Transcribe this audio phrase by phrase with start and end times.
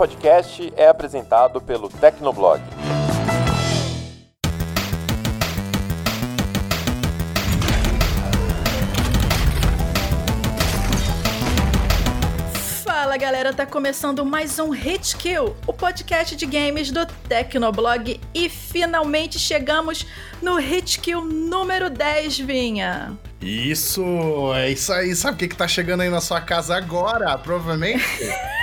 [0.00, 2.62] podcast é apresentado pelo Tecnoblog.
[12.82, 18.48] Fala galera, tá começando mais um Hit Kill, o podcast de games do Tecnoblog e
[18.48, 20.06] finalmente chegamos
[20.40, 23.18] no Hit Kill número 10, Vinha.
[23.38, 24.02] Isso,
[24.54, 25.14] é isso aí.
[25.14, 27.36] Sabe o que, que tá chegando aí na sua casa agora?
[27.36, 28.02] Provavelmente.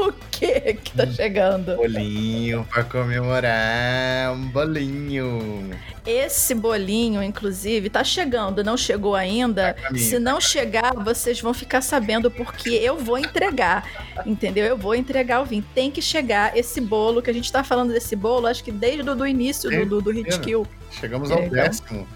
[0.08, 1.76] o que que tá chegando?
[1.76, 5.70] Bolinho pra comemorar, um bolinho.
[6.06, 9.74] Esse bolinho, inclusive, tá chegando, não chegou ainda.
[9.74, 13.86] Tá Se não chegar, vocês vão ficar sabendo porque eu vou entregar,
[14.24, 14.64] entendeu?
[14.64, 15.64] Eu vou entregar o vinho.
[15.74, 19.08] Tem que chegar esse bolo, que a gente tá falando desse bolo, acho que desde
[19.08, 20.66] o do início do, do, do Hit Kill.
[20.90, 22.06] Chegamos ao É, então.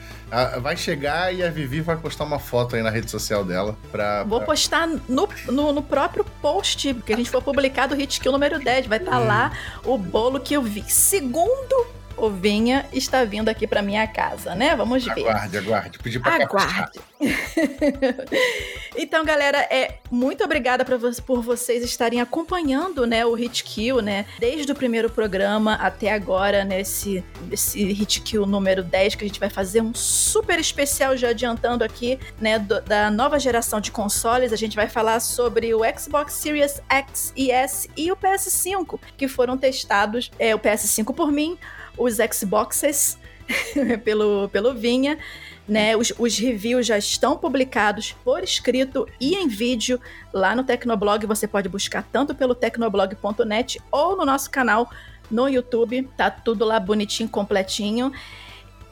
[0.60, 4.24] Vai chegar e a Vivi vai postar uma foto aí na rede social dela pra.
[4.24, 8.20] Vou pra- postar no, no, no próprio post que a gente for publicar do Hit
[8.20, 8.86] Kill número 10.
[8.86, 9.52] Vai estar lá
[9.84, 10.82] o bolo que eu vi.
[10.88, 11.86] Segundo
[12.16, 14.74] o Vinha está vindo aqui pra minha casa, né?
[14.76, 15.28] Vamos ver.
[15.28, 15.98] Aguarde, aguarde.
[15.98, 16.90] Pra caprichar.
[16.90, 17.14] Aguarde.
[18.96, 20.94] então, galera, é muito obrigada pra
[21.26, 26.64] por vocês estarem acompanhando, né, o Hit Kill, né, desde o primeiro programa até agora,
[26.64, 31.28] nesse esse Hit Kill número 10 que a gente vai fazer um super especial já
[31.30, 34.52] adiantando aqui, né, do- da nova geração de consoles.
[34.52, 39.26] A gente vai falar sobre o Xbox Series X e S e o PS5, que
[39.28, 41.58] foram testados, é, o PS5 por mim,
[41.96, 43.18] os Xboxes
[44.04, 45.18] pelo pelo Vinha
[45.66, 45.96] né?
[45.96, 50.00] Os, os reviews já estão publicados por escrito e em vídeo
[50.32, 51.26] lá no Tecnoblog.
[51.26, 54.90] Você pode buscar tanto pelo tecnoblog.net ou no nosso canal
[55.30, 56.08] no YouTube.
[56.16, 58.12] Tá tudo lá bonitinho, completinho.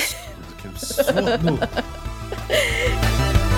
[0.61, 1.59] Que absurdo.
[2.49, 3.47] E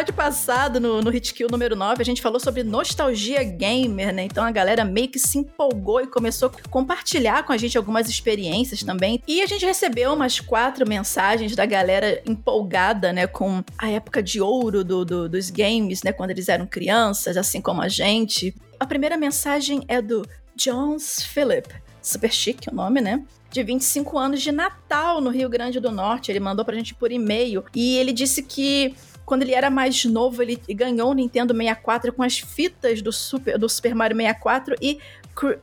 [0.00, 4.22] episódio passado, no, no Hit Kill número 9, a gente falou sobre nostalgia gamer, né?
[4.24, 8.08] Então a galera meio que se empolgou e começou a compartilhar com a gente algumas
[8.08, 9.22] experiências também.
[9.28, 13.26] E a gente recebeu umas quatro mensagens da galera empolgada, né?
[13.26, 16.12] Com a época de ouro do, do- dos games, né?
[16.12, 18.54] Quando eles eram crianças, assim como a gente.
[18.78, 20.24] A primeira mensagem é do
[20.56, 21.68] Jones Phillip.
[22.00, 23.22] Super chique o nome, né?
[23.52, 26.30] de 25 anos de Natal no Rio Grande do Norte.
[26.30, 28.94] Ele mandou pra gente por e-mail e ele disse que
[29.30, 33.56] quando ele era mais novo, ele ganhou o Nintendo 64 com as fitas do Super,
[33.56, 34.98] do Super Mario 64 e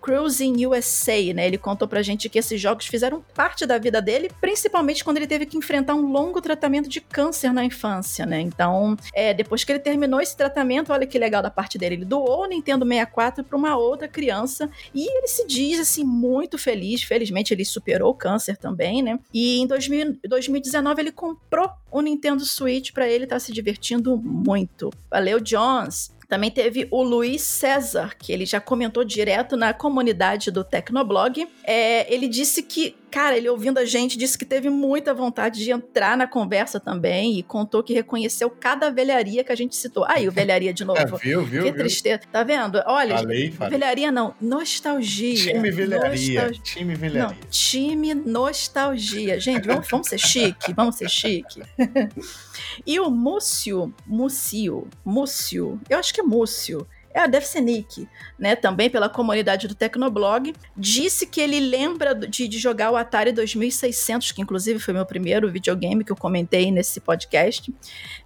[0.01, 1.47] Cruising USA, né?
[1.47, 5.27] Ele contou pra gente que esses jogos fizeram parte da vida dele, principalmente quando ele
[5.27, 8.41] teve que enfrentar um longo tratamento de câncer na infância, né?
[8.41, 12.05] Então, é, depois que ele terminou esse tratamento, olha que legal da parte dele, ele
[12.05, 17.03] doou o Nintendo 64 pra uma outra criança e ele se diz, assim, muito feliz.
[17.03, 19.19] Felizmente, ele superou o câncer também, né?
[19.33, 24.91] E em 2000 2019, ele comprou o Nintendo Switch pra ele estar se divertindo muito.
[25.09, 26.16] Valeu, Jones!
[26.27, 31.47] Também teve o Luiz César, que ele já comentou direto na comunidade do Tecnoblog.
[31.63, 35.71] É, ele disse que, cara, ele ouvindo a gente, disse que teve muita vontade de
[35.71, 40.05] entrar na conversa também e contou que reconheceu cada velharia que a gente citou.
[40.07, 40.99] Aí, o velharia de novo.
[40.99, 41.79] É, viu, viu, que viu?
[41.79, 42.21] tristeza.
[42.31, 42.81] Tá vendo?
[42.85, 43.71] Olha, Falei, falei.
[43.79, 45.53] velharia não, nostalgia.
[45.53, 46.41] Time velharia.
[46.47, 47.37] Nostal- Time Não, velharia.
[47.49, 49.39] time nostalgia.
[49.39, 51.61] Gente, vamos, vamos ser chique, vamos ser chique.
[52.85, 56.87] e o Múcio, Múcio, Múcio, eu acho que é Múcio,
[57.17, 62.59] é a Devsenik, né, também pela comunidade do Tecnoblog, disse que ele lembra de, de,
[62.59, 67.73] jogar o Atari 2600, que inclusive foi meu primeiro videogame que eu comentei nesse podcast,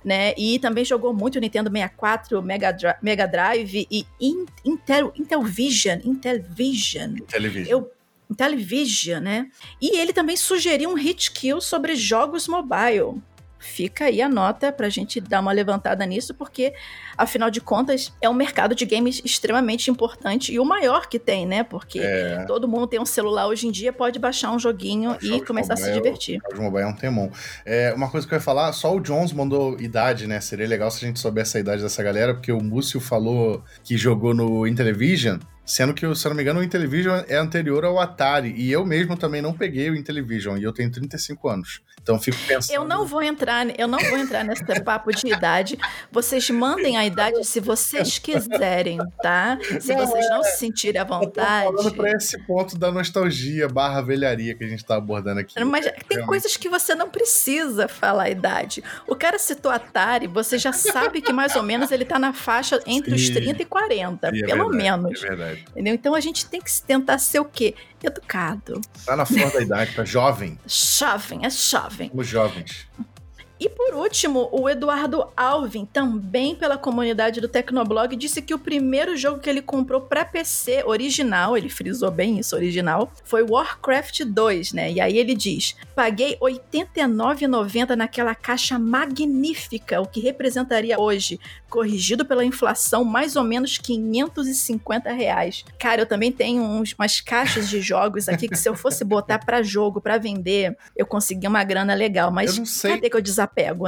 [0.03, 5.13] né, e também jogou muito o Nintendo 64, Mega, Dri Mega Drive e In Intel,
[5.15, 7.15] Intellivision, Intellivision.
[7.17, 7.67] Intellivision.
[7.69, 7.91] Eu
[8.29, 9.49] Intellivision, né?
[9.81, 13.21] E ele também sugeriu um hit kill sobre jogos mobile
[13.61, 16.73] fica aí a nota pra gente dar uma levantada nisso, porque,
[17.17, 21.45] afinal de contas, é um mercado de games extremamente importante e o maior que tem,
[21.45, 21.63] né?
[21.63, 22.43] Porque é.
[22.45, 25.89] todo mundo tem um celular hoje em dia, pode baixar um joguinho e começar mobile,
[25.89, 26.41] a se divertir.
[26.53, 27.31] O mobile é um temão.
[27.65, 30.41] É, uma coisa que eu ia falar, só o Jones mandou idade, né?
[30.41, 33.97] Seria legal se a gente soubesse a idade dessa galera, porque o Múcio falou que
[33.97, 35.39] jogou no Intellivision.
[35.71, 38.53] Sendo que, se eu não me engano, o Intellivision é anterior ao Atari.
[38.57, 40.57] E eu mesmo também não peguei o Intellivision.
[40.57, 41.81] E eu tenho 35 anos.
[42.03, 42.75] Então fico pensando.
[42.75, 45.79] Eu não vou entrar, eu não vou entrar nesse papo de idade.
[46.11, 49.57] Vocês mandem a idade se vocês quiserem, tá?
[49.79, 51.67] Se vocês não se sentirem à vontade.
[51.67, 55.39] Eu tô falando pra esse ponto da nostalgia barra velharia que a gente tá abordando
[55.39, 55.53] aqui.
[55.63, 56.27] Mas tem Realmente.
[56.27, 58.83] coisas que você não precisa falar a idade.
[59.07, 62.77] O cara citou Atari, você já sabe que mais ou menos ele tá na faixa
[62.85, 63.23] entre Sim.
[63.23, 65.23] os 30 e 40, Sim, é pelo verdade, menos.
[65.23, 65.60] É verdade.
[65.69, 65.93] Entendeu?
[65.93, 67.75] Então a gente tem que tentar ser o quê?
[68.03, 68.81] Educado.
[69.05, 70.59] Tá na flor da idade, tá jovem.
[70.65, 72.09] Jovem, é jovem.
[72.09, 72.87] Somos jovens.
[73.61, 79.15] E por último, o Eduardo Alvin, também pela comunidade do Tecnoblog, disse que o primeiro
[79.15, 84.73] jogo que ele comprou para PC original, ele frisou bem isso, original, foi Warcraft 2,
[84.73, 84.91] né?
[84.91, 91.39] E aí ele diz: "Paguei R$ 89,90 naquela caixa magnífica, o que representaria hoje,
[91.71, 95.63] corrigido pela inflação, mais ou menos 550 reais.
[95.79, 99.39] Cara, eu também tenho uns, umas caixas de jogos aqui que se eu fosse botar
[99.39, 103.21] para jogo, para vender, eu conseguia uma grana legal, mas cadê que eu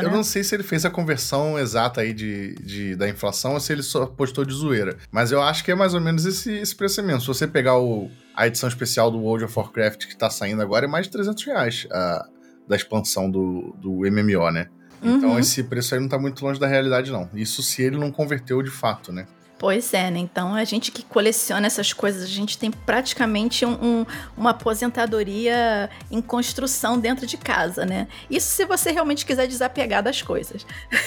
[0.04, 0.10] né?
[0.10, 3.60] Eu não sei se ele fez a conversão exata aí de, de, da inflação ou
[3.60, 4.98] se ele só postou de zoeira.
[5.12, 7.22] Mas eu acho que é mais ou menos esse, esse preço mesmo.
[7.22, 10.86] Se você pegar o, a edição especial do World of Warcraft que tá saindo agora,
[10.86, 12.28] é mais de 300 reais a,
[12.68, 14.68] da expansão do, do MMO, né?
[15.02, 15.40] Então uhum.
[15.40, 17.30] esse preço aí não tá muito longe da realidade, não.
[17.34, 19.28] Isso se ele não converteu de fato, né?
[19.64, 20.20] Pois é, né?
[20.20, 24.06] Então a gente que coleciona essas coisas, a gente tem praticamente um, um,
[24.36, 28.10] uma aposentadoria em construção dentro de casa, né?
[28.30, 30.66] Isso se você realmente quiser desapegar das coisas.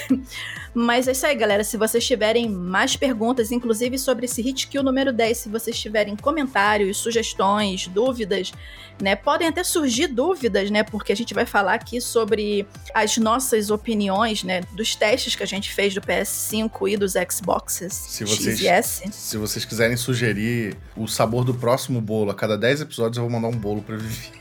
[0.72, 1.62] Mas é isso aí, galera.
[1.64, 6.16] Se vocês tiverem mais perguntas, inclusive sobre esse Hit Kill número 10, se vocês tiverem
[6.16, 8.54] comentários, sugestões, dúvidas,
[9.00, 9.16] né?
[9.16, 10.82] Podem até surgir dúvidas, né?
[10.82, 14.62] Porque a gente vai falar aqui sobre as nossas opiniões, né?
[14.72, 17.92] Dos testes que a gente fez do PS5 e dos Xboxes.
[17.92, 19.12] Se vocês, X e S.
[19.12, 23.32] Se vocês quiserem sugerir o sabor do próximo bolo, a cada 10 episódios eu vou
[23.32, 24.32] mandar um bolo pra Vivi.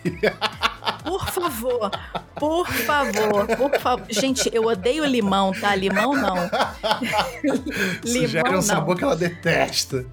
[1.04, 1.92] Por favor,
[2.36, 4.06] por favor, por favor.
[4.10, 5.76] Gente, eu odeio limão, tá?
[5.76, 6.36] Limão não.
[8.04, 8.62] limão é um não.
[8.62, 10.06] sabor que ela detesta.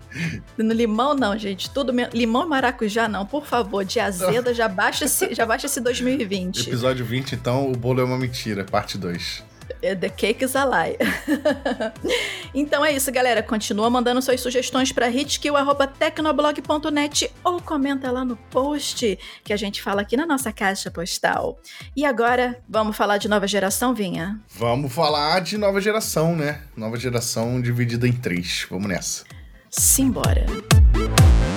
[0.57, 1.71] No limão não, gente.
[1.71, 2.07] Tudo me...
[2.13, 3.85] limão e maracujá não, por favor.
[3.85, 4.01] De
[4.55, 6.69] já baixa esse, já baixa esse 2020.
[6.69, 9.53] Episódio 20, então, o bolo é uma mentira, parte 2.
[9.81, 10.99] É The Cake is a Lie.
[12.55, 13.43] então é isso, galera.
[13.43, 20.03] Continua mandando suas sugestões para hitkill.tecnoblog.net ou comenta lá no post que a gente fala
[20.03, 21.59] aqui na nossa caixa postal.
[21.97, 24.41] E agora, vamos falar de nova geração, Vinha?
[24.57, 26.61] Vamos falar de nova geração, né?
[26.77, 28.67] Nova geração dividida em três.
[28.69, 29.25] Vamos nessa.
[29.71, 30.45] Simbora.
[30.93, 31.52] agora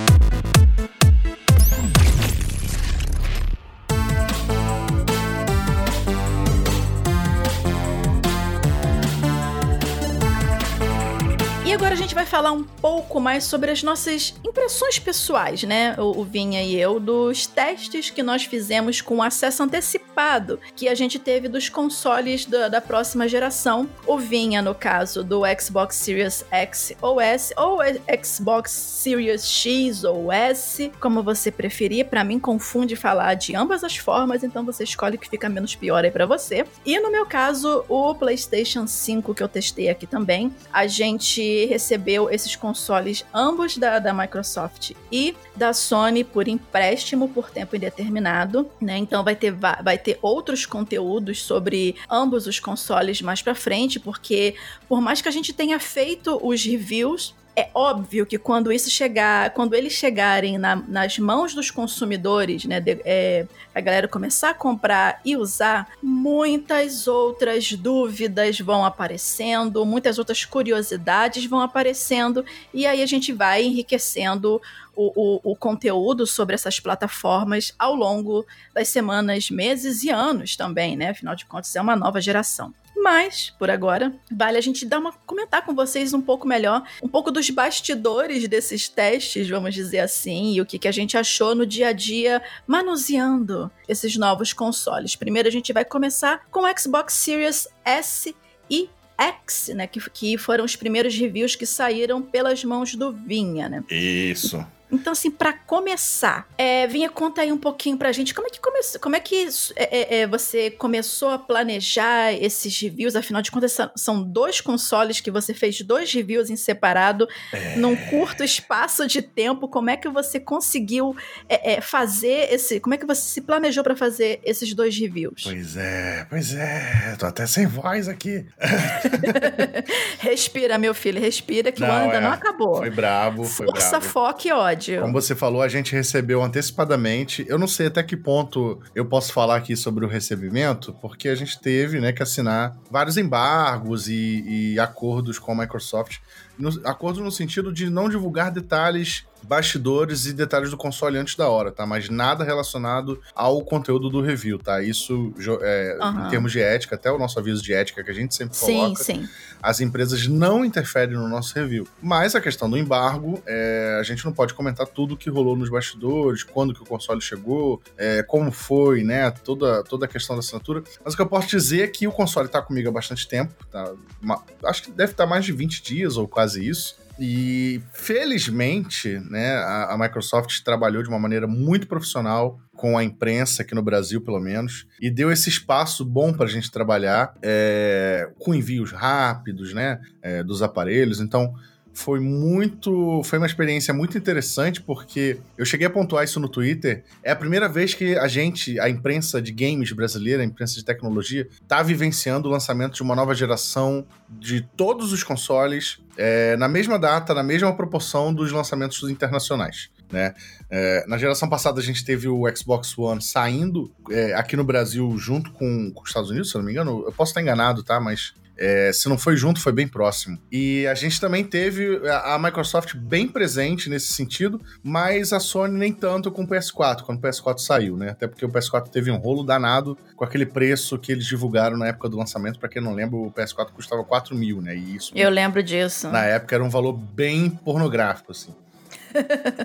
[12.15, 15.95] gente vai falar um pouco mais sobre as nossas impressões pessoais, né?
[15.99, 21.19] O, Vinha e eu, dos testes que nós fizemos com acesso antecipado que a gente
[21.19, 23.89] teve dos consoles da, da próxima geração.
[24.07, 27.79] O Vinha, no caso, do Xbox Series X ou S, ou
[28.23, 32.05] Xbox Series X ou S, como você preferir.
[32.05, 35.75] Para mim, confunde falar de ambas as formas, então você escolhe o que fica menos
[35.75, 36.65] pior aí para você.
[36.85, 42.04] E no meu caso, o PlayStation 5 que eu testei aqui também, a gente recebeu
[42.29, 48.97] esses consoles, ambos da, da Microsoft e da Sony, por empréstimo por tempo indeterminado, né?
[48.97, 54.55] Então vai ter, vai ter outros conteúdos sobre ambos os consoles mais para frente, porque
[54.87, 59.51] por mais que a gente tenha feito os reviews é óbvio que quando isso chegar,
[59.51, 64.53] quando eles chegarem na, nas mãos dos consumidores, né, de, é, a galera começar a
[64.53, 72.43] comprar e usar, muitas outras dúvidas vão aparecendo, muitas outras curiosidades vão aparecendo,
[72.73, 74.61] e aí a gente vai enriquecendo
[74.93, 80.95] o, o, o conteúdo sobre essas plataformas ao longo das semanas, meses e anos também,
[80.95, 81.09] né?
[81.09, 82.73] Afinal de contas, é uma nova geração.
[82.95, 87.07] Mas, por agora, vale a gente dar uma comentar com vocês um pouco melhor, um
[87.07, 91.53] pouco dos bastidores desses testes, vamos dizer assim, e o que, que a gente achou
[91.53, 95.15] no dia a dia manuseando esses novos consoles.
[95.15, 98.35] Primeiro a gente vai começar com o Xbox Series S
[98.69, 99.87] e X, né?
[99.87, 103.83] Que, que foram os primeiros reviews que saíram pelas mãos do Vinha, né?
[103.89, 104.65] Isso.
[104.95, 108.59] Então, assim, para começar, é, Vinha, conta aí um pouquinho pra gente como é que
[108.59, 109.83] começou, como é que é,
[110.17, 113.15] é, é, você começou a planejar esses reviews?
[113.15, 117.75] Afinal de contas, são dois consoles que você fez dois reviews em separado É.
[117.75, 119.67] num curto espaço de tempo.
[119.67, 121.15] Como é que você conseguiu
[121.49, 122.79] é, fazer esse?
[122.79, 125.43] Como é que você se planejou para fazer esses dois reviews?
[125.43, 127.15] Pois é, pois é.
[127.19, 128.45] Tô até sem voz aqui.
[130.19, 132.77] respira, meu filho, respira que o Não, ano ainda não acabou.
[132.77, 134.05] Foi brabo, foi Força, brabo.
[134.05, 134.84] foco e ódio.
[135.01, 137.45] Como você falou, a gente recebeu antecipadamente.
[137.47, 141.35] Eu não sei até que ponto eu posso falar aqui sobre o recebimento, porque a
[141.35, 146.17] gente teve né, que assinar vários embargos e, e acordos com a Microsoft.
[146.57, 151.47] No, acordos no sentido de não divulgar detalhes, bastidores e detalhes do console antes da
[151.47, 151.85] hora, tá?
[151.85, 154.81] Mas nada relacionado ao conteúdo do review, tá?
[154.81, 156.27] Isso, é, Aham.
[156.27, 158.65] em termos de ética, até o nosso aviso de ética que a gente sempre Sim,
[158.77, 159.27] coloca, sim.
[159.61, 161.87] as empresas não interferem no nosso review.
[162.01, 165.55] Mas a questão do embargo, é, a gente não pode comentar tudo o que rolou
[165.55, 169.29] nos bastidores, quando que o console chegou, é, como foi, né?
[169.31, 170.83] Toda, toda a questão da assinatura.
[171.03, 173.53] Mas o que eu posso dizer é que o console tá comigo há bastante tempo,
[173.71, 173.91] tá?
[174.21, 176.97] Ma- acho que deve estar mais de 20 dias ou quase isso.
[177.19, 183.61] E felizmente, né, a, a Microsoft trabalhou de uma maneira muito profissional com a imprensa
[183.61, 188.29] aqui no Brasil, pelo menos, e deu esse espaço bom para a gente trabalhar é,
[188.37, 191.21] com envios rápidos, né, é, dos aparelhos.
[191.21, 191.53] Então
[191.95, 197.03] foi muito, foi uma experiência muito interessante porque eu cheguei a pontuar isso no Twitter.
[197.23, 200.83] É a primeira vez que a gente, a imprensa de games brasileira, a imprensa de
[200.83, 206.67] tecnologia, tá vivenciando o lançamento de uma nova geração de todos os consoles é, na
[206.67, 209.89] mesma data, na mesma proporção dos lançamentos internacionais.
[210.11, 210.33] Né?
[210.69, 215.17] É, na geração passada a gente teve o Xbox One saindo é, aqui no Brasil
[215.17, 217.03] junto com, com os Estados Unidos, se eu não me engano.
[217.05, 217.99] Eu posso estar enganado, tá?
[217.99, 220.37] Mas é, se não foi junto, foi bem próximo.
[220.51, 225.77] E a gente também teve a, a Microsoft bem presente nesse sentido, mas a Sony
[225.77, 228.09] nem tanto com o PS4, quando o PS4 saiu, né?
[228.09, 231.87] Até porque o PS4 teve um rolo danado com aquele preço que eles divulgaram na
[231.87, 232.59] época do lançamento.
[232.59, 234.75] Pra quem não lembra, o PS4 custava 4 mil, né?
[234.75, 236.09] E isso Eu lembro disso.
[236.09, 238.53] na época era um valor bem pornográfico, assim.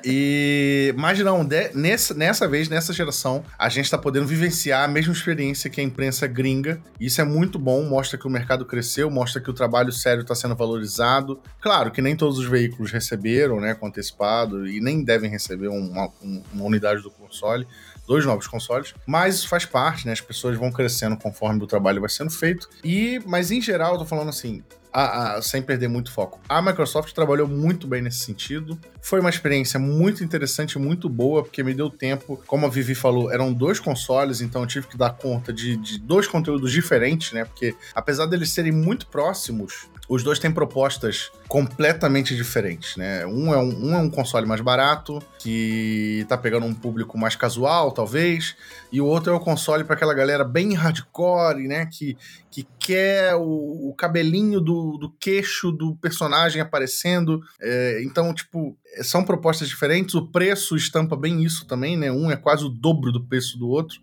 [0.05, 4.89] E mas não, de- nessa, nessa vez, nessa geração, a gente tá podendo vivenciar a
[4.89, 6.81] mesma experiência que a imprensa gringa.
[6.99, 10.35] Isso é muito bom, mostra que o mercado cresceu, mostra que o trabalho sério está
[10.35, 11.41] sendo valorizado.
[11.61, 16.09] Claro que nem todos os veículos receberam, né, com antecipado, e nem devem receber uma,
[16.23, 17.67] um- uma unidade do console
[18.11, 20.13] dois novos consoles, mas isso faz parte, né?
[20.13, 22.69] As pessoas vão crescendo conforme o trabalho vai sendo feito.
[22.83, 26.41] E, mas em geral, eu tô falando assim, a- a- sem perder muito foco.
[26.49, 28.77] A Microsoft trabalhou muito bem nesse sentido.
[29.01, 32.43] Foi uma experiência muito interessante, muito boa, porque me deu tempo.
[32.49, 36.01] Como a Vivi falou, eram dois consoles, então eu tive que dar conta de, de
[36.01, 37.45] dois conteúdos diferentes, né?
[37.45, 43.25] Porque apesar deles serem muito próximos, os dois têm propostas completamente diferentes, né?
[43.25, 47.37] Um é um, um é um console mais barato, que tá pegando um público mais
[47.37, 48.57] casual, talvez,
[48.91, 51.87] e o outro é o console para aquela galera bem hardcore, né?
[51.87, 52.19] Que,
[52.51, 57.41] que quer o, o cabelinho do, do queixo do personagem aparecendo.
[57.61, 60.17] É, então, tipo, são propostas diferentes.
[60.17, 62.11] O preço estampa bem isso também, né?
[62.11, 64.01] Um é quase o dobro do preço do outro.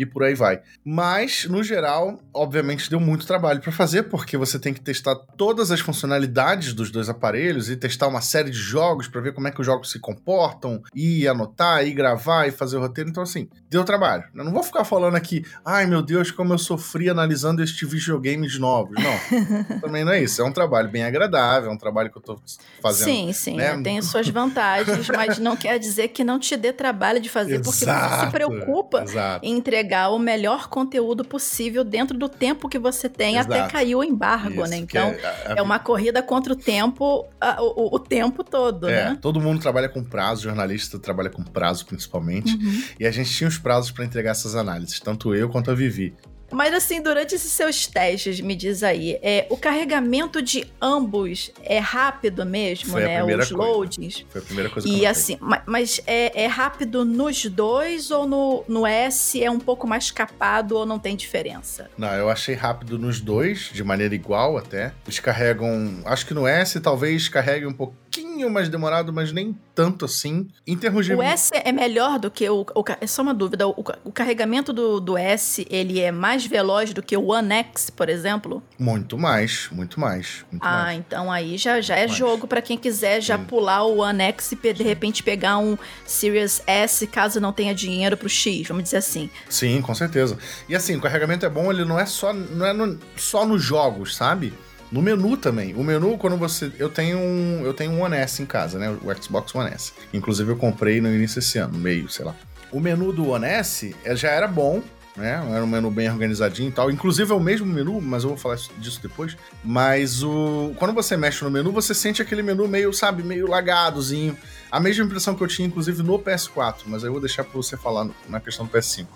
[0.00, 0.62] E por aí vai.
[0.82, 5.70] Mas, no geral, obviamente deu muito trabalho para fazer, porque você tem que testar todas
[5.70, 9.50] as funcionalidades dos dois aparelhos e testar uma série de jogos para ver como é
[9.50, 13.10] que os jogos se comportam, e anotar, e gravar, e fazer o roteiro.
[13.10, 14.24] Então, assim, deu trabalho.
[14.34, 18.58] Eu não vou ficar falando aqui, ai meu Deus, como eu sofri analisando este videogames
[18.58, 18.96] novos.
[18.96, 20.40] Não, também não é isso.
[20.40, 22.40] É um trabalho bem agradável, é um trabalho que eu tô
[22.80, 23.04] fazendo.
[23.04, 23.78] Sim, sim, né?
[23.82, 27.70] tem suas vantagens, mas não quer dizer que não te dê trabalho de fazer, porque
[27.70, 29.44] você se Exato, preocupa Exato.
[29.44, 33.72] em entregar o melhor conteúdo possível dentro do tempo que você tem até Exato.
[33.72, 34.76] cair o embargo, Isso, né?
[34.78, 39.10] Então, é- a- é uma corrida contra o tempo a- o, o tempo todo, É,
[39.10, 39.18] né?
[39.20, 42.54] todo mundo trabalha com prazo, jornalista trabalha com prazo principalmente.
[42.56, 42.82] Uhum.
[42.98, 46.14] E a gente tinha os prazos para entregar essas análises, tanto eu quanto a Vivi.
[46.50, 51.78] Mas assim, durante esses seus testes, me diz aí, é, o carregamento de ambos é
[51.78, 53.22] rápido mesmo, Foi né?
[53.24, 53.56] Os coisa.
[53.56, 54.24] loadings.
[54.28, 55.10] Foi a primeira coisa que eu E notei.
[55.10, 59.86] assim, ma- mas é, é rápido nos dois ou no, no S é um pouco
[59.86, 61.90] mais capado ou não tem diferença?
[61.96, 64.92] Não, eu achei rápido nos dois, de maneira igual até.
[65.06, 66.00] Eles carregam.
[66.04, 67.99] Acho que no S talvez carregue um pouquinho
[68.40, 70.48] pouquinho mais demorado, mas nem tanto assim.
[70.66, 71.14] Em termos de.
[71.14, 72.66] O S é melhor do que o.
[72.74, 73.68] o é só uma dúvida.
[73.68, 77.90] O, o, carregamento do, do S ele é mais veloz do que o One X,
[77.90, 78.62] por exemplo?
[78.78, 80.44] Muito mais, muito mais.
[80.50, 80.98] Muito ah, mais.
[80.98, 83.44] então aí já, já é jogo para quem quiser já Sim.
[83.44, 88.16] pular o One X e de repente pegar um Series S caso não tenha dinheiro
[88.16, 89.28] pro X, vamos dizer assim.
[89.48, 90.38] Sim, com certeza.
[90.68, 93.62] E assim, o carregamento é bom, ele não é só, não é no, só nos
[93.62, 94.52] jogos, sabe?
[94.90, 95.74] No menu também.
[95.74, 96.72] O menu, quando você.
[96.78, 97.62] Eu tenho um.
[97.64, 98.90] Eu tenho um One S em casa, né?
[98.90, 99.92] O Xbox One S.
[100.12, 102.34] Inclusive, eu comprei no início desse ano, meio, sei lá.
[102.72, 104.82] O menu do One S eh, já era bom,
[105.16, 105.44] né?
[105.52, 106.90] Era um menu bem organizadinho e tal.
[106.90, 109.36] Inclusive é o mesmo menu, mas eu vou falar disso depois.
[109.62, 114.36] Mas o quando você mexe no menu, você sente aquele menu meio, sabe, meio lagadozinho.
[114.70, 117.52] A mesma impressão que eu tinha, inclusive, no PS4, mas aí eu vou deixar pra
[117.52, 119.06] você falar na questão do PS5.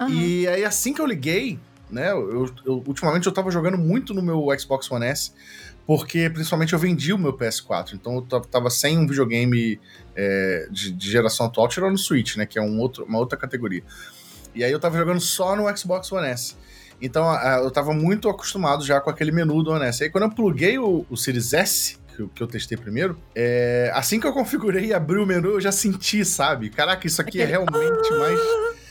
[0.00, 0.08] Uhum.
[0.10, 1.58] E aí, assim que eu liguei,
[1.90, 2.10] né?
[2.10, 5.32] Eu, eu, ultimamente eu tava jogando muito no meu Xbox One S,
[5.86, 9.80] porque principalmente eu vendi o meu PS4, então eu tava sem um videogame
[10.14, 12.46] é, de, de, geração atual, tirando o Switch, né?
[12.46, 13.82] Que é um outro, uma outra categoria.
[14.54, 16.56] E aí eu tava jogando só no Xbox One S.
[17.00, 17.30] Então
[17.62, 20.02] eu tava muito acostumado já com aquele menu do One S.
[20.02, 24.18] Aí quando eu pluguei o, o Series S, que, que eu testei primeiro, é, assim
[24.18, 26.70] que eu configurei e abri o menu, eu já senti, sabe?
[26.70, 28.40] Caraca, isso aqui é realmente mais.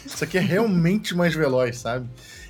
[0.05, 2.07] Isso aqui é realmente mais veloz, sabe?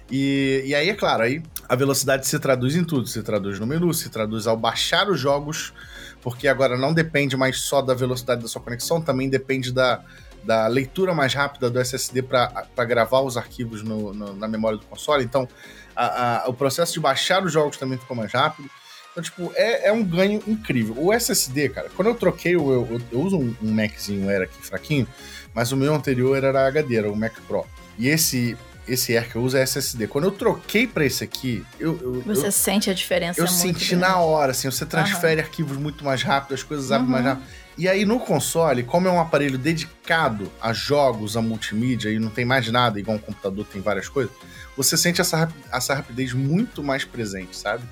[0.10, 3.08] E, e aí, é claro, aí a velocidade se traduz em tudo.
[3.08, 5.74] Se traduz no menu, se traduz ao baixar os jogos,
[6.22, 10.04] porque agora não depende mais só da velocidade da sua conexão, também depende da,
[10.44, 14.86] da leitura mais rápida do SSD para gravar os arquivos no, no, na memória do
[14.86, 15.24] console.
[15.24, 15.48] Então,
[15.96, 18.70] a, a, o processo de baixar os jogos também ficou mais rápido.
[19.12, 20.96] Então, tipo, é, é um ganho incrível.
[20.98, 24.62] O SSD, cara, quando eu troquei, eu, eu, eu uso um, um Maczinho, era aqui
[24.62, 25.08] fraquinho,
[25.54, 27.66] mas o meu anterior era HD, era o Mac Pro.
[27.98, 30.08] E esse esse Air que eu uso é SSD.
[30.08, 33.96] Quando eu troquei para esse aqui, eu, eu você eu, sente a diferença Eu senti
[33.96, 33.96] grande.
[33.96, 35.48] na hora, assim, você transfere uhum.
[35.48, 37.12] arquivos muito mais rápido, as coisas abrem uhum.
[37.12, 37.48] mais rápido.
[37.78, 42.30] E aí no console, como é um aparelho dedicado a jogos, a multimídia e não
[42.30, 44.32] tem mais nada, igual um computador tem várias coisas,
[44.78, 47.84] você sente essa, essa rapidez muito mais presente, sabe?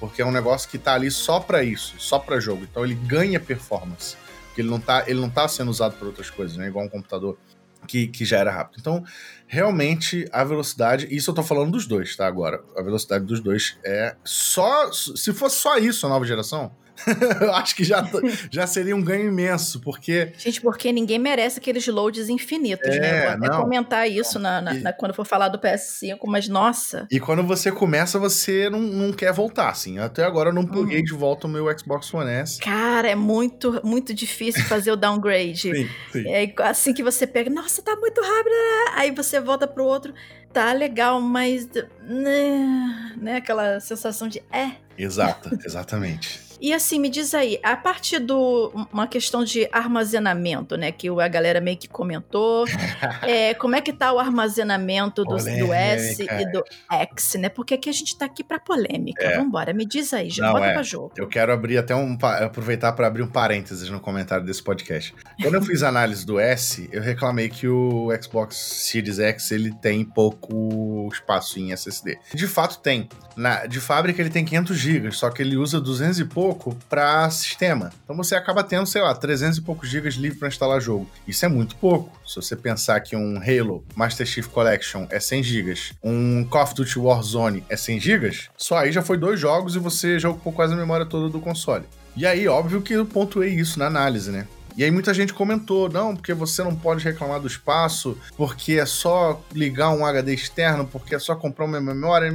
[0.00, 2.66] Porque é um negócio que tá ali só para isso, só para jogo.
[2.68, 4.16] Então ele ganha performance.
[4.46, 6.66] Porque ele não tá, ele não tá sendo usado por outras coisas, né?
[6.66, 7.38] Igual um computador
[7.86, 8.78] que, que já era rápido.
[8.80, 9.04] Então,
[9.46, 11.08] realmente, a velocidade.
[11.10, 12.26] Isso eu tô falando dos dois, tá?
[12.26, 14.90] Agora, a velocidade dos dois é só.
[14.92, 16.72] Se fosse só isso a nova geração,
[17.40, 18.08] eu acho que já,
[18.50, 20.32] já seria um ganho imenso, porque.
[20.38, 22.96] Gente, porque ninguém merece aqueles loads infinitos, né?
[22.96, 23.20] é, né?
[23.20, 26.48] Vou até não, comentar isso na, na, e, na, quando for falar do PS5, mas
[26.48, 27.06] nossa.
[27.10, 29.98] E quando você começa, você não, não quer voltar, assim.
[29.98, 31.04] Até agora eu não pluguei uhum.
[31.04, 32.60] de volta o meu Xbox One S.
[32.60, 35.60] Cara, é muito, muito difícil fazer o downgrade.
[35.74, 36.28] sim, sim.
[36.28, 38.54] É assim que você pega, nossa, tá muito rápido.
[38.94, 40.12] Aí você volta pro outro,
[40.52, 41.68] tá legal, mas.
[42.02, 44.72] Né, né aquela sensação de é.
[44.98, 46.49] Exato, exatamente.
[46.60, 51.28] E assim, me diz aí, a partir do uma questão de armazenamento, né, que a
[51.28, 52.66] galera meio que comentou,
[53.22, 57.48] é, como é que tá o armazenamento do, do, S e do X, né?
[57.48, 59.24] Porque aqui a gente tá aqui para polêmica.
[59.24, 59.38] É.
[59.38, 60.72] Vambora, me diz aí, já Não, bota é.
[60.74, 61.12] pra jogo.
[61.16, 65.14] Eu quero abrir até um aproveitar para abrir um parênteses no comentário desse podcast.
[65.40, 69.72] Quando eu fiz a análise do S, eu reclamei que o Xbox Series X ele
[69.72, 72.18] tem pouco espaço em SSD.
[72.34, 73.08] De fato tem.
[73.36, 76.76] Na, de fábrica ele tem 500 GB, só que ele usa 200 e pouco pouco
[76.88, 77.92] para sistema.
[78.04, 81.08] Então você acaba tendo, sei lá, 300 e poucos gigas livre para instalar jogo.
[81.26, 82.18] Isso é muito pouco.
[82.26, 86.74] Se você pensar que um Halo Master Chief Collection é 100 gigas, um Call of
[86.74, 90.52] Duty Warzone é 100 gigas, só aí já foi dois jogos e você já ocupou
[90.52, 91.84] quase a memória toda do console.
[92.16, 94.46] E aí, óbvio que eu pontuei isso na análise, né?
[94.76, 98.86] E aí muita gente comentou, não, porque você não pode reclamar do espaço, porque é
[98.86, 102.32] só ligar um HD externo, porque é só comprar uma memória.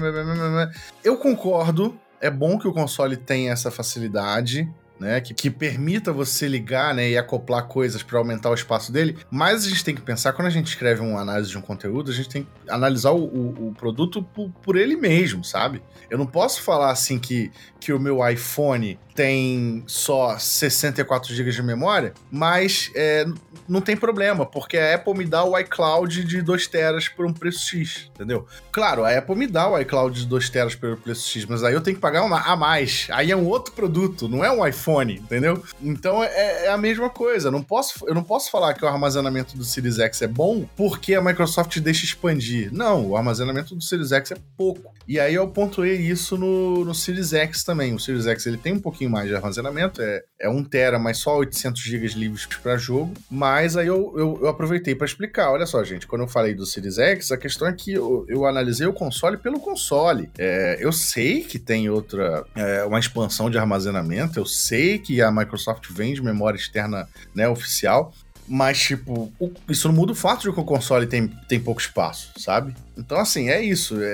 [1.04, 6.48] Eu concordo, é bom que o console tenha essa facilidade, né, que, que, permita você
[6.48, 9.18] ligar né, e acoplar coisas para aumentar o espaço dele.
[9.30, 12.12] Mas a gente tem que pensar, quando a gente escreve uma análise de um conteúdo,
[12.12, 15.82] a gente tem que analisar o, o, o produto por, por, ele mesmo, sabe?
[16.10, 21.64] Eu não posso falar assim que, que o meu iPhone tem só 64 GB de
[21.64, 23.26] memória, mas é,
[23.68, 27.34] não tem problema, porque a Apple me dá o iCloud de 2 teras por um
[27.34, 28.46] preço X, entendeu?
[28.72, 31.74] Claro, a Apple me dá o iCloud de 2 teras pelo preço X, mas aí
[31.74, 33.08] eu tenho que pagar uma a mais.
[33.10, 35.64] Aí é um outro produto, não é um iPhone, entendeu?
[35.82, 37.48] Então é, é a mesma coisa.
[37.48, 40.68] Eu não, posso, eu não posso falar que o armazenamento do Series X é bom
[40.76, 42.70] porque a Microsoft deixa expandir.
[42.74, 44.94] Não, o armazenamento do Series X é pouco.
[45.08, 47.94] E aí eu pontuei isso no, no Series X também.
[47.94, 51.00] O Series X ele tem um pouquinho pouquinho mais de armazenamento, é, é 1 tera,
[51.00, 53.14] mas só 800 GB livres para jogo.
[53.30, 55.52] Mas aí eu, eu, eu aproveitei para explicar.
[55.52, 58.46] Olha só, gente, quando eu falei do Series X, a questão é que eu, eu
[58.46, 60.30] analisei o console pelo console.
[60.38, 65.32] É, eu sei que tem outra, é, uma expansão de armazenamento, eu sei que a
[65.32, 68.14] Microsoft vende memória externa né, oficial,
[68.48, 69.32] mas, tipo,
[69.68, 72.76] isso não muda o fato de que o console tem, tem pouco espaço, sabe?
[72.96, 74.00] Então, assim, é isso.
[74.00, 74.06] É,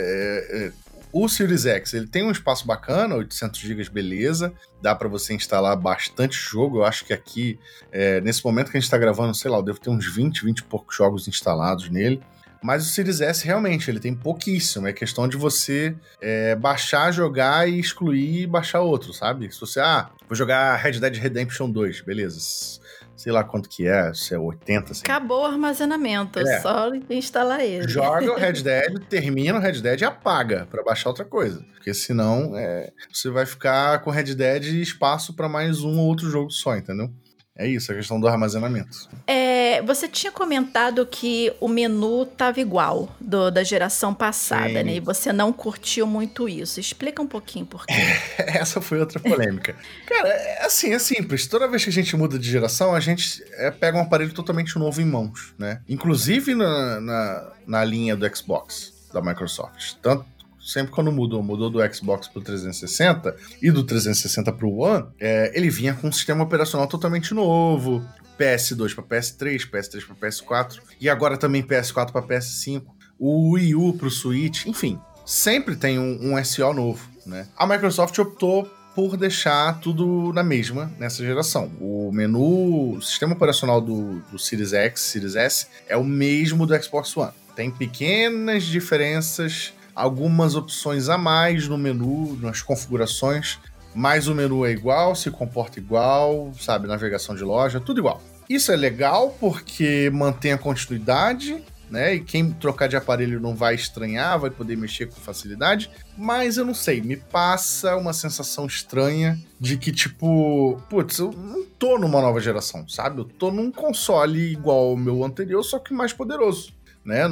[0.50, 0.72] é,
[1.14, 4.54] o Series X, ele tem um espaço bacana, 800 GB, beleza.
[4.82, 6.80] Dá para você instalar bastante jogo.
[6.80, 7.60] Eu acho que aqui,
[7.92, 10.46] é, nesse momento que a gente tá gravando, sei lá, eu devo ter uns 20,
[10.46, 12.22] 20 e poucos jogos instalados nele.
[12.64, 14.88] Mas o Series S realmente ele tem pouquíssimo.
[14.88, 19.52] É questão de você é, baixar, jogar e excluir e baixar outro, sabe?
[19.52, 22.80] Se você, ah, vou jogar Red Dead Redemption 2, beleza
[23.22, 25.02] sei lá quanto que é, se é 80, assim.
[25.04, 26.60] Acabou o armazenamento, é.
[26.60, 27.88] só instalar ele.
[27.88, 31.64] Joga o Red Dead, termina o Red Dead e apaga para baixar outra coisa.
[31.74, 36.08] Porque senão é, você vai ficar com Red Dead e espaço para mais um ou
[36.08, 37.12] outro jogo só, entendeu?
[37.58, 39.10] É isso, a questão do armazenamento.
[39.28, 44.84] É, você tinha comentado que o menu estava igual do, da geração passada, Sim.
[44.84, 44.96] né?
[44.96, 46.80] E você não curtiu muito isso.
[46.80, 47.94] Explica um pouquinho por quê.
[48.38, 49.76] Essa foi outra polêmica.
[50.08, 51.46] Cara, é assim, é simples.
[51.46, 54.80] Toda vez que a gente muda de geração, a gente é, pega um aparelho totalmente
[54.80, 55.82] novo em mãos, né?
[55.90, 59.96] Inclusive na, na, na linha do Xbox da Microsoft.
[60.02, 60.26] Tanto
[60.72, 65.70] sempre quando mudou, mudou do Xbox pro 360 e do 360 pro One, é, ele
[65.70, 68.06] vinha com um sistema operacional totalmente novo.
[68.40, 72.84] PS2 para PS3, PS3 para PS4 e agora também PS4 para PS5,
[73.20, 77.48] o Wii U pro Switch, enfim, sempre tem um, um SO novo, né?
[77.56, 81.72] A Microsoft optou por deixar tudo na mesma nessa geração.
[81.80, 86.84] O menu, o sistema operacional do, do Series X, Series S é o mesmo do
[86.84, 87.32] Xbox One.
[87.56, 93.60] Tem pequenas diferenças algumas opções a mais no menu, nas configurações,
[93.94, 98.22] mas o menu é igual, se comporta igual, sabe, navegação de loja, tudo igual.
[98.50, 102.16] Isso é legal porque mantém a continuidade, né?
[102.16, 105.92] E quem trocar de aparelho não vai estranhar, vai poder mexer com facilidade.
[106.18, 111.66] Mas eu não sei, me passa uma sensação estranha de que, tipo, putz, eu não
[111.66, 113.20] tô numa nova geração, sabe?
[113.20, 116.74] Eu tô num console igual ao meu anterior, só que mais poderoso,
[117.04, 117.24] né?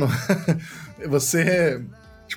[1.07, 1.81] Você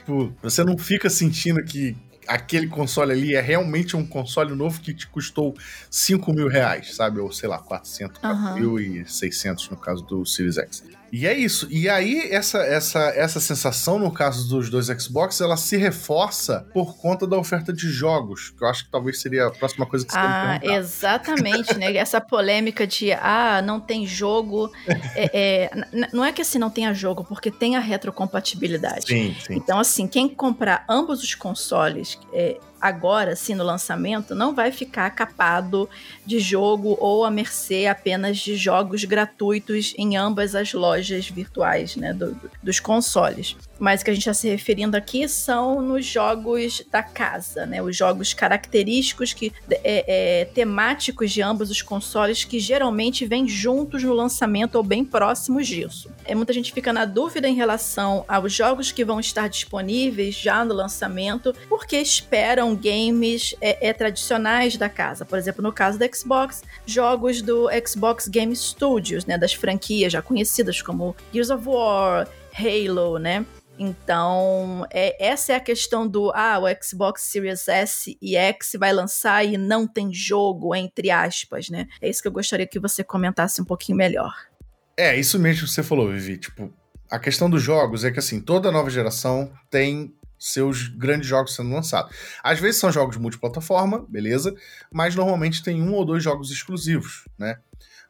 [0.03, 4.93] Tipo, você não fica sentindo que aquele console ali é realmente um console novo que
[4.93, 5.55] te custou
[5.91, 7.21] 5 mil reais, sabe?
[7.21, 8.55] Ou sei lá, 400, uhum.
[8.55, 10.85] mil e 600 no caso do Series X.
[11.13, 11.69] E é isso.
[11.71, 16.97] E aí, essa, essa, essa sensação, no caso dos dois Xbox, ela se reforça por
[16.97, 20.13] conta da oferta de jogos, que eu acho que talvez seria a próxima coisa que
[20.13, 21.95] você Ah, exatamente, né?
[21.95, 24.71] Essa polêmica de, ah, não tem jogo.
[25.15, 29.07] É, é, não é que assim não tenha jogo, porque tem a retrocompatibilidade.
[29.07, 29.55] Sim, sim.
[29.55, 32.19] Então, assim, quem comprar ambos os consoles.
[32.33, 35.89] É, agora, assim, no lançamento, não vai ficar capado
[36.27, 42.13] de jogo ou à mercê apenas de jogos gratuitos em ambas as lojas virtuais, né,
[42.13, 43.57] do, dos consoles.
[43.83, 47.83] Mas que a gente está se referindo aqui são nos jogos da casa, né?
[47.83, 54.05] Os jogos característicos, que, é, é, temáticos de ambos os consoles, que geralmente vêm juntos
[54.05, 56.09] no lançamento ou bem próximos disso.
[56.25, 60.65] É, muita gente fica na dúvida em relação aos jogos que vão estar disponíveis já
[60.65, 65.25] no lançamento, porque esperam games é, é, tradicionais da casa.
[65.25, 69.37] Por exemplo, no caso do Xbox, jogos do Xbox Game Studios, né?
[69.37, 73.45] Das franquias já conhecidas como Gears of War, Halo, né?
[73.83, 78.93] Então, é, essa é a questão do ah, o Xbox Series S e X vai
[78.93, 81.89] lançar e não tem jogo, entre aspas, né?
[82.01, 84.33] É isso que eu gostaria que você comentasse um pouquinho melhor.
[84.97, 86.39] É, isso mesmo que você falou, Vivi.
[86.39, 86.73] Tipo,
[87.11, 91.71] a questão dos jogos é que assim, toda nova geração tem seus grandes jogos sendo
[91.71, 92.17] lançados.
[92.41, 94.55] Às vezes são jogos multiplataforma, beleza,
[94.93, 97.59] mas normalmente tem um ou dois jogos exclusivos, né?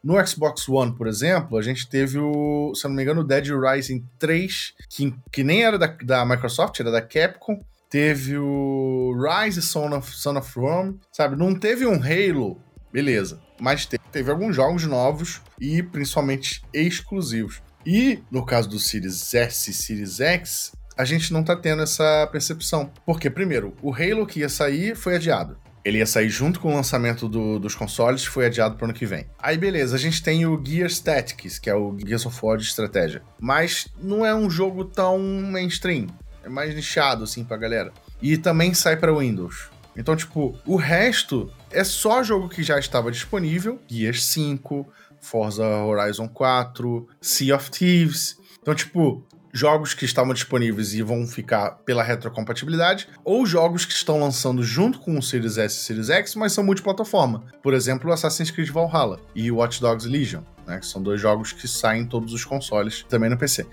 [0.03, 3.23] No Xbox One, por exemplo, a gente teve o, se eu não me engano, o
[3.23, 7.63] Dead Rising 3, que, que nem era da, da Microsoft, era da Capcom.
[7.89, 11.37] Teve o Rise Son of, Son of Rome, sabe?
[11.37, 12.59] Não teve um Halo,
[12.91, 13.39] beleza.
[13.61, 17.61] Mas teve, teve alguns jogos novos e principalmente exclusivos.
[17.85, 22.27] E no caso do Series S e Series X, a gente não tá tendo essa
[22.31, 22.91] percepção.
[23.05, 25.57] Porque, primeiro, o Halo que ia sair foi adiado.
[25.83, 28.93] Ele ia sair junto com o lançamento do, dos consoles, foi adiado para o ano
[28.93, 29.25] que vem.
[29.37, 32.63] Aí beleza, a gente tem o Gears Tactics, que é o Gears of War de
[32.63, 33.21] estratégia.
[33.39, 36.07] Mas não é um jogo tão mainstream.
[36.43, 37.91] É mais nichado, assim, pra galera.
[38.21, 39.69] E também sai para Windows.
[39.95, 43.79] Então, tipo, o resto é só jogo que já estava disponível.
[43.87, 44.87] Gears 5,
[45.21, 48.37] Forza Horizon 4, Sea of Thieves.
[48.61, 54.19] Então, tipo, jogos que estavam disponíveis e vão ficar pela retrocompatibilidade, ou jogos que estão
[54.19, 57.43] lançando junto com o Series S e Series X, mas são multiplataforma.
[57.61, 61.67] Por exemplo, Assassin's Creed Valhalla e Watch Dogs Legion, né, que são dois jogos que
[61.67, 63.67] saem em todos os consoles, também no PC.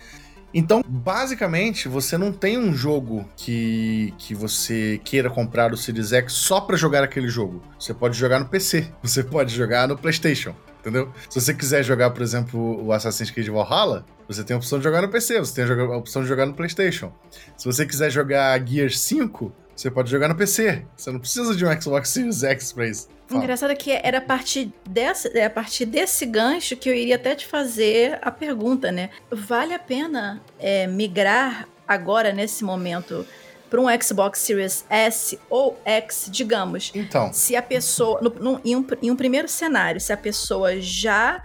[0.52, 6.32] Então, basicamente, você não tem um jogo que, que você queira comprar o Series X
[6.32, 7.62] só para jogar aquele jogo.
[7.78, 11.12] Você pode jogar no PC, você pode jogar no PlayStation, entendeu?
[11.28, 14.84] Se você quiser jogar, por exemplo, o Assassin's Creed Valhalla, você tem a opção de
[14.84, 17.12] jogar no PC, você tem a opção de jogar no PlayStation.
[17.56, 20.84] Se você quiser jogar Gear 5, você pode jogar no PC.
[20.96, 23.08] Você não precisa de um Xbox Series X pra isso.
[23.26, 23.44] Fala.
[23.44, 27.34] Engraçado que era a partir, dessa, é a partir desse gancho que eu iria até
[27.34, 29.10] te fazer a pergunta, né?
[29.30, 33.26] Vale a pena é, migrar agora, nesse momento,
[33.70, 36.90] para um Xbox Series S ou X, digamos?
[36.94, 37.33] Então.
[37.33, 38.20] Se a pessoa.
[38.20, 41.40] No, no, em, um, em um primeiro cenário, se a pessoa já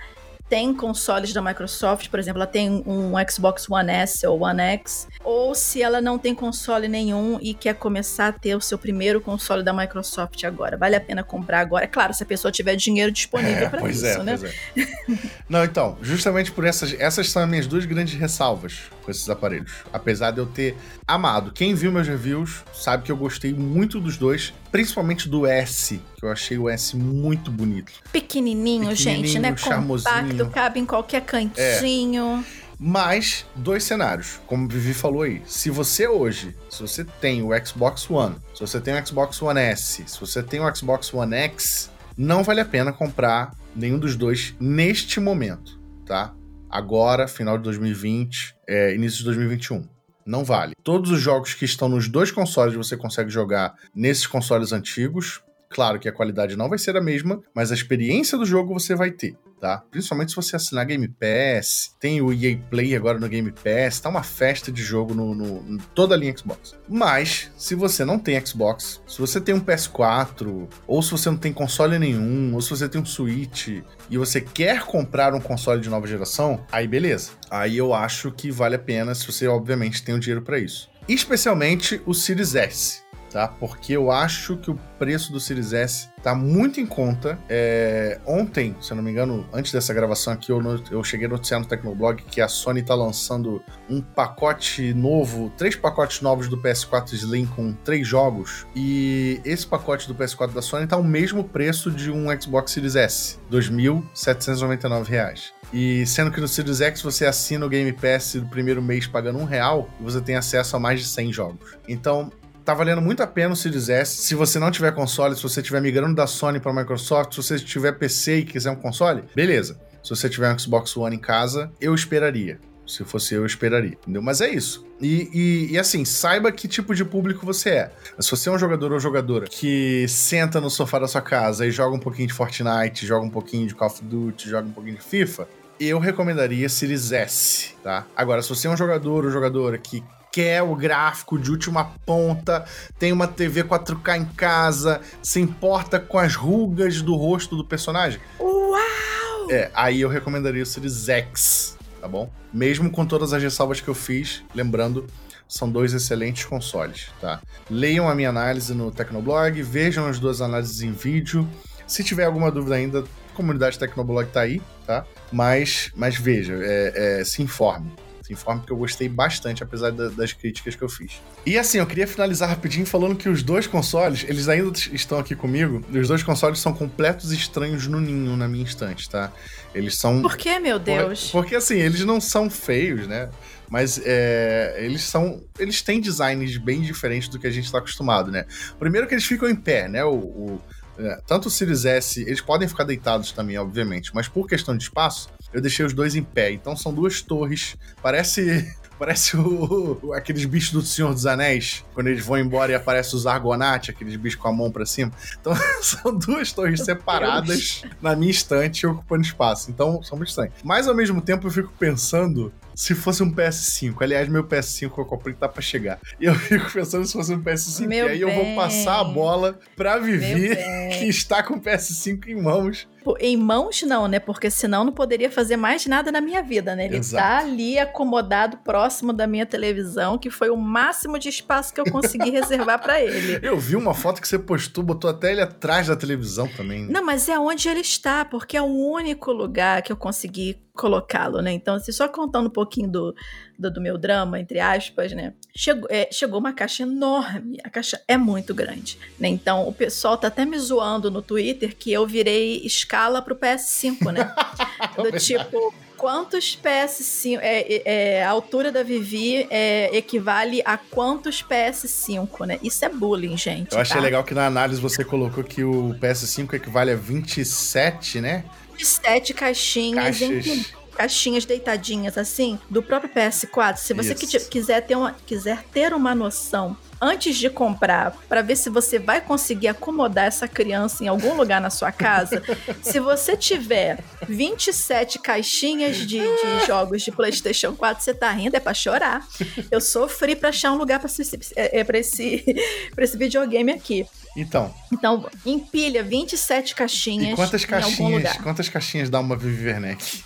[0.50, 5.08] tem consoles da Microsoft, por exemplo, ela tem um Xbox One S ou One X,
[5.24, 9.20] ou se ela não tem console nenhum e quer começar a ter o seu primeiro
[9.20, 10.78] console da Microsoft agora.
[10.78, 11.86] Vale a pena comprar agora?
[11.86, 14.40] É claro, se a pessoa tiver dinheiro disponível é, para isso, é, né?
[14.78, 15.18] É.
[15.50, 19.72] não, então, justamente por essas, essas são as minhas duas grandes ressalvas com esses aparelhos.
[19.92, 20.76] Apesar de eu ter
[21.08, 21.52] amado.
[21.52, 26.26] Quem viu meus reviews sabe que eu gostei muito dos dois, principalmente do S, que
[26.26, 27.94] eu achei o S muito bonito.
[28.12, 29.56] Pequenininho, Pequenininho gente, né?
[29.56, 30.14] Charmosinho.
[30.14, 32.44] Compacto, cabe em qualquer cantinho.
[32.46, 32.66] É.
[32.78, 35.42] Mas, dois cenários, como o Vivi falou aí.
[35.46, 39.62] Se você hoje, se você tem o Xbox One, se você tem o Xbox One
[39.62, 44.18] S, se você tem o Xbox One X, não vale a pena comprar nenhum dos
[44.18, 46.34] dois neste momento, tá?
[46.70, 49.95] Agora, final de 2020, é, início de 2021
[50.26, 50.74] não vale.
[50.84, 55.42] Todos os jogos que estão nos dois consoles você consegue jogar nesses consoles antigos.
[55.70, 58.96] Claro que a qualidade não vai ser a mesma, mas a experiência do jogo você
[58.96, 59.84] vai ter tá?
[59.90, 64.10] Principalmente se você assinar Game Pass, tem o EA Play agora no Game Pass, tá
[64.10, 66.76] uma festa de jogo no, no, no toda a linha Xbox.
[66.88, 71.38] Mas, se você não tem Xbox, se você tem um PS4, ou se você não
[71.38, 73.68] tem console nenhum, ou se você tem um Switch
[74.10, 77.32] e você quer comprar um console de nova geração, aí beleza.
[77.50, 80.90] Aí eu acho que vale a pena se você, obviamente, tem o dinheiro para isso.
[81.08, 83.50] Especialmente o Series S tá?
[83.50, 87.38] Porque eu acho que o preço do Series S tá muito em conta.
[87.50, 91.30] É, ontem, se eu não me engano, antes dessa gravação aqui, eu, eu cheguei a
[91.30, 96.58] noticiar no Tecnoblog que a Sony tá lançando um pacote novo, três pacotes novos do
[96.58, 98.66] PS4 Slim com três jogos.
[98.74, 102.96] E esse pacote do PS4 da Sony tá o mesmo preço de um Xbox Series
[102.96, 105.52] S, R$ 2.799.
[105.74, 109.40] E sendo que no Series X você assina o Game Pass do primeiro mês pagando
[109.40, 111.78] um real, e você tem acesso a mais de 100 jogos.
[111.86, 112.32] Então,
[112.66, 114.24] tá valendo muito a pena o Series S.
[114.24, 117.60] Se você não tiver console, se você estiver migrando da Sony para Microsoft, se você
[117.60, 119.80] tiver PC e quiser um console, beleza.
[120.04, 122.60] Se você tiver um Xbox One em casa, eu esperaria.
[122.88, 124.22] Se fosse eu, eu esperaria, entendeu?
[124.22, 124.86] Mas é isso.
[125.02, 127.92] E, e, e, assim, saiba que tipo de público você é.
[128.20, 131.72] Se você é um jogador ou jogadora que senta no sofá da sua casa e
[131.72, 134.98] joga um pouquinho de Fortnite, joga um pouquinho de Call of Duty, joga um pouquinho
[134.98, 135.48] de FIFA,
[135.80, 138.06] eu recomendaria Series S, tá?
[138.16, 140.04] Agora, se você é um jogador ou jogadora que
[140.36, 142.66] quer o gráfico de última ponta,
[143.00, 148.20] tem uma TV 4K em casa, se importa com as rugas do rosto do personagem.
[148.38, 149.50] Uau!
[149.50, 152.30] É, aí eu recomendaria o Series X, tá bom?
[152.54, 155.08] Mesmo com todas as ressalvas que eu fiz, lembrando,
[155.48, 157.40] são dois excelentes consoles, tá?
[157.70, 161.48] Leiam a minha análise no Tecnoblog, vejam as duas análises em vídeo.
[161.88, 165.06] Se tiver alguma dúvida ainda, a comunidade Tecnoblog tá aí, tá?
[165.32, 167.90] Mas, mas veja, é, é, se informe
[168.26, 171.22] se informe porque eu gostei bastante, apesar da, das críticas que eu fiz.
[171.46, 175.36] E assim, eu queria finalizar rapidinho falando que os dois consoles, eles ainda estão aqui
[175.36, 179.32] comigo, e os dois consoles são completos estranhos no ninho na minha instante, tá?
[179.76, 180.24] Eles são.
[180.24, 181.30] Por que, meu Deus?
[181.32, 183.30] Porque assim, eles não são feios, né?
[183.70, 185.44] Mas é, eles são.
[185.60, 188.46] Eles têm designs bem diferentes do que a gente está acostumado, né?
[188.80, 190.04] Primeiro que eles ficam em pé, né?
[190.04, 190.62] O, o
[190.98, 194.84] é, tanto o Series S, eles podem ficar deitados também, obviamente, mas por questão de
[194.84, 196.52] espaço, eu deixei os dois em pé.
[196.52, 197.76] Então são duas torres.
[198.02, 198.66] Parece
[198.98, 203.14] Parece o, o, aqueles bichos do Senhor dos Anéis, quando eles vão embora e aparece
[203.16, 205.12] os Argonauts, aqueles bichos com a mão para cima.
[205.40, 205.54] Então,
[205.84, 209.70] são duas torres separadas na minha estante ocupando espaço.
[209.70, 210.54] Então, são muito estranhos.
[210.64, 213.96] Mas, ao mesmo tempo, eu fico pensando se fosse um PS5.
[214.02, 216.00] Aliás, meu PS5 que eu comprei tá pra chegar.
[216.20, 217.88] E eu fico pensando se fosse um PS5.
[217.88, 218.30] Meu e aí bem.
[218.30, 220.56] eu vou passar a bola pra Vivi,
[221.00, 222.88] que está com o PS5 em mãos.
[223.20, 224.20] Em mãos, não, né?
[224.20, 226.86] Porque senão não poderia fazer mais nada na minha vida, né?
[226.86, 227.24] Ele Exato.
[227.24, 231.86] tá ali acomodado próximo da minha televisão, que foi o máximo de espaço que eu
[231.86, 233.40] consegui reservar para ele.
[233.44, 236.88] Eu vi uma foto que você postou, botou até ele atrás da televisão também.
[236.88, 241.42] Não, mas é onde ele está, porque é o único lugar que eu consegui colocá-lo,
[241.42, 241.52] né?
[241.52, 243.16] Então, assim, só contando um pouquinho do,
[243.58, 245.34] do, do meu drama, entre aspas, né?
[245.56, 249.28] Chegou, é, chegou uma caixa enorme, a caixa é muito grande, né?
[249.30, 254.12] Então, o pessoal tá até me zoando no Twitter que eu virei escala pro PS5,
[254.12, 254.34] né?
[255.02, 257.40] do tipo, quantos PS5.
[257.42, 262.60] É, é, a altura da Vivi é, equivale a quantos PS5, né?
[262.62, 263.74] Isso é bullying, gente.
[263.74, 264.02] Eu achei tá?
[264.04, 268.44] legal que na análise você colocou que o PS5 equivale a 27, né?
[268.78, 270.74] 27 caixinhas Caixas.
[270.96, 273.78] caixinhas deitadinhas assim do próprio PS4.
[273.78, 278.70] Se você quiser ter uma, quiser ter uma noção antes de comprar, para ver se
[278.70, 282.42] você vai conseguir acomodar essa criança em algum lugar na sua casa,
[282.82, 288.60] se você tiver 27 caixinhas de, de jogos de PlayStation 4, você tá rindo, é
[288.60, 289.28] pra chorar.
[289.70, 292.44] Eu sofri pra achar um lugar pra esse, é, é, pra esse,
[292.96, 294.08] pra esse videogame aqui.
[294.36, 294.74] Então.
[294.92, 297.34] Então, empilha 27 caixinhas.
[297.34, 298.38] E quantas caixinhas?
[298.38, 300.24] Quantas caixinhas dá uma Vivi Werneck?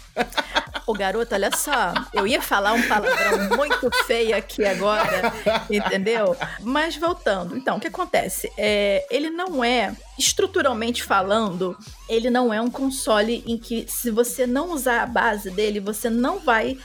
[0.88, 1.94] Ô, garoto, olha só.
[2.12, 5.32] Eu ia falar um palavrão muito feio aqui agora,
[5.70, 6.36] entendeu?
[6.62, 7.56] Mas voltando.
[7.56, 8.52] Então, o que acontece?
[8.58, 14.48] É, ele não é, estruturalmente falando, ele não é um console em que, se você
[14.48, 16.76] não usar a base dele, você não vai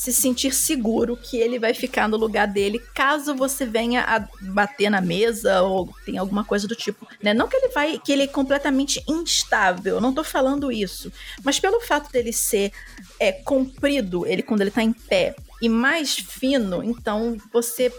[0.00, 4.88] se sentir seguro que ele vai ficar no lugar dele caso você venha a bater
[4.88, 7.34] na mesa ou tem alguma coisa do tipo, né?
[7.34, 11.12] Não que ele vai, que ele é completamente instável, não tô falando isso,
[11.44, 12.72] mas pelo fato dele ser
[13.18, 17.92] é, comprido, ele quando ele tá em pé e mais fino, então você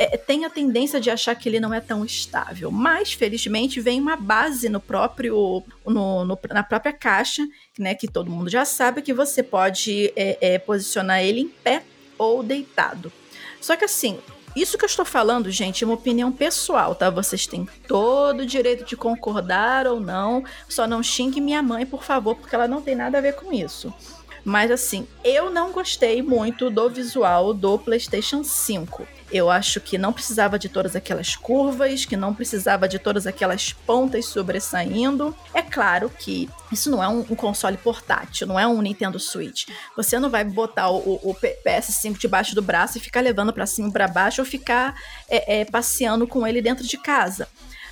[0.00, 2.70] é, tem a tendência de achar que ele não é tão estável.
[2.70, 7.46] Mas, felizmente, vem uma base no próprio, no, no na própria caixa,
[7.78, 11.82] né, que todo mundo já sabe, que você pode é, é, posicionar ele em pé
[12.16, 13.12] ou deitado.
[13.60, 14.18] Só que assim,
[14.56, 17.10] isso que eu estou falando, gente, é uma opinião pessoal, tá?
[17.10, 20.42] Vocês têm todo o direito de concordar ou não.
[20.66, 23.52] Só não xingue minha mãe, por favor, porque ela não tem nada a ver com
[23.52, 23.92] isso.
[24.44, 29.06] Mas assim, eu não gostei muito do visual do PlayStation 5.
[29.32, 33.72] Eu acho que não precisava de todas aquelas curvas, que não precisava de todas aquelas
[33.72, 35.34] pontas sobressaindo.
[35.54, 39.68] É claro que isso não é um, um console portátil, não é um Nintendo Switch.
[39.96, 43.88] Você não vai botar o, o PS5 debaixo do braço e ficar levando para cima
[43.88, 44.96] e para baixo ou ficar
[45.28, 47.46] é, é, passeando com ele dentro de casa.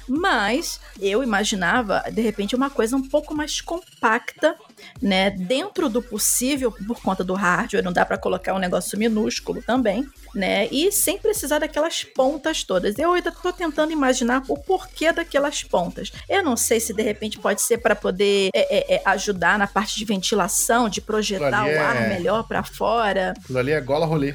[0.08, 4.56] Mas eu imaginava, de repente, uma coisa um pouco mais compacta,
[5.00, 5.30] né?
[5.30, 10.06] Dentro do possível, por conta do hardware, não dá para colocar um negócio minúsculo também,
[10.34, 10.68] né?
[10.70, 12.98] E sem precisar daquelas pontas todas.
[12.98, 16.12] Eu ainda tô tentando imaginar o porquê daquelas pontas.
[16.28, 19.66] Eu não sei se de repente pode ser para poder é, é, é, ajudar na
[19.66, 23.34] parte de ventilação, de projetar o ar é melhor para fora.
[23.38, 24.34] Aquilo ali é gola rolê.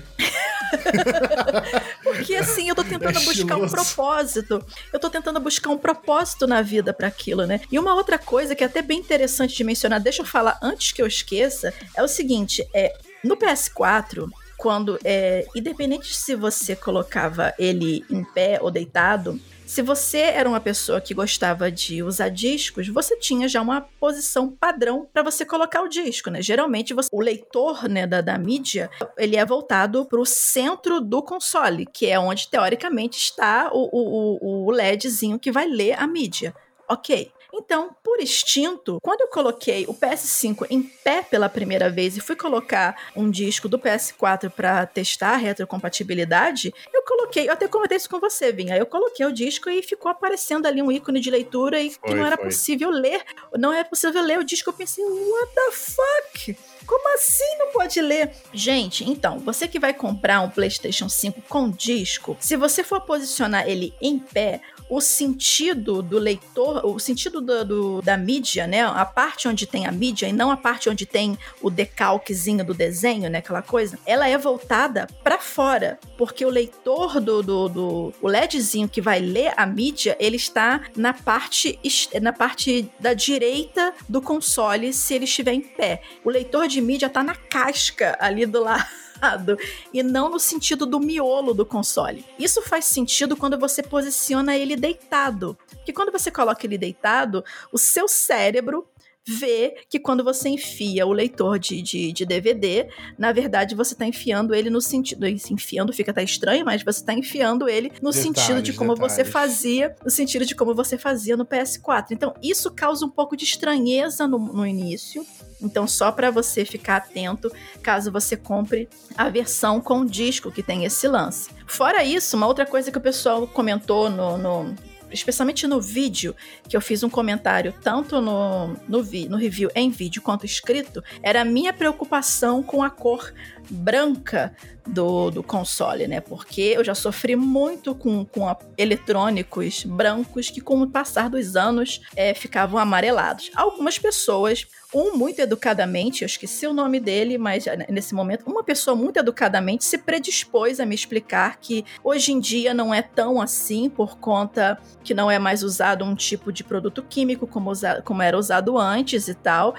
[2.03, 4.65] Porque assim, eu tô tentando é buscar um propósito.
[4.91, 7.61] Eu tô tentando buscar um propósito na vida para aquilo, né?
[7.71, 10.91] E uma outra coisa que é até bem interessante de mencionar, deixa eu falar antes
[10.91, 17.53] que eu esqueça, é o seguinte, é no PS4, quando é, independente se você colocava
[17.57, 22.87] ele em pé ou deitado, se você era uma pessoa que gostava de usar discos,
[22.89, 26.41] você tinha já uma posição padrão para você colocar o disco, né?
[26.41, 31.23] Geralmente você, o leitor né, da, da mídia ele é voltado para o centro do
[31.23, 36.53] console, que é onde teoricamente está o, o, o LEDzinho que vai ler a mídia.
[36.87, 37.31] Ok.
[37.53, 42.35] Então, por instinto, quando eu coloquei o PS5 em pé pela primeira vez e fui
[42.35, 48.09] colocar um disco do PS4 para testar a retrocompatibilidade, eu coloquei, eu até comentei isso
[48.09, 48.75] com você, Vinha.
[48.75, 52.15] Eu coloquei o disco e ficou aparecendo ali um ícone de leitura e foi, que
[52.15, 52.45] não era foi.
[52.45, 53.23] possível ler.
[53.57, 54.69] Não era possível ler o disco.
[54.69, 56.57] Eu pensei, what the fuck?
[56.85, 58.31] Como assim não pode ler?
[58.53, 63.67] Gente, então, você que vai comprar um PlayStation 5 com disco, se você for posicionar
[63.67, 68.83] ele em pé, o sentido do leitor, o sentido do, do, da mídia, né?
[68.83, 72.73] A parte onde tem a mídia e não a parte onde tem o decalquezinho do
[72.73, 73.39] desenho, né?
[73.39, 78.87] Aquela coisa, ela é voltada para fora, porque o leitor do, do, do, o LEDzinho
[78.87, 81.79] que vai ler a mídia, ele está na parte
[82.21, 86.01] na parte da direita do console se ele estiver em pé.
[86.23, 89.57] O leitor de mídia tá na casca ali do lado
[89.93, 92.25] e não no sentido do miolo do console.
[92.37, 95.57] Isso faz sentido quando você posiciona ele deitado.
[95.69, 98.85] Porque quando você coloca ele deitado, o seu cérebro
[99.25, 104.05] vê que quando você enfia o leitor de, de, de DVD, na verdade você está
[104.05, 105.25] enfiando ele no sentido.
[105.27, 109.13] Enfiando fica até estranho, mas você está enfiando ele no detalhes, sentido de como detalhes.
[109.13, 109.95] você fazia.
[110.03, 112.07] No sentido de como você fazia no PS4.
[112.11, 115.25] Então, isso causa um pouco de estranheza no, no início.
[115.61, 120.83] Então, só para você ficar atento caso você compre a versão com disco que tem
[120.83, 121.49] esse lance.
[121.65, 124.75] Fora isso, uma outra coisa que o pessoal comentou no, no
[125.13, 126.35] especialmente no vídeo,
[126.67, 131.03] que eu fiz um comentário tanto no, no, vi, no review em vídeo quanto escrito,
[131.21, 133.33] era a minha preocupação com a cor
[133.69, 134.55] branca
[134.85, 136.19] do, do console, né?
[136.19, 141.55] Porque eu já sofri muito com, com a, eletrônicos brancos que, com o passar dos
[141.55, 143.51] anos, é, ficavam amarelados.
[143.55, 148.95] Algumas pessoas um muito educadamente, eu esqueci o nome dele, mas nesse momento, uma pessoa
[148.95, 153.89] muito educadamente se predispôs a me explicar que hoje em dia não é tão assim
[153.89, 157.71] por conta que não é mais usado um tipo de produto químico como,
[158.03, 159.73] como era usado antes e tal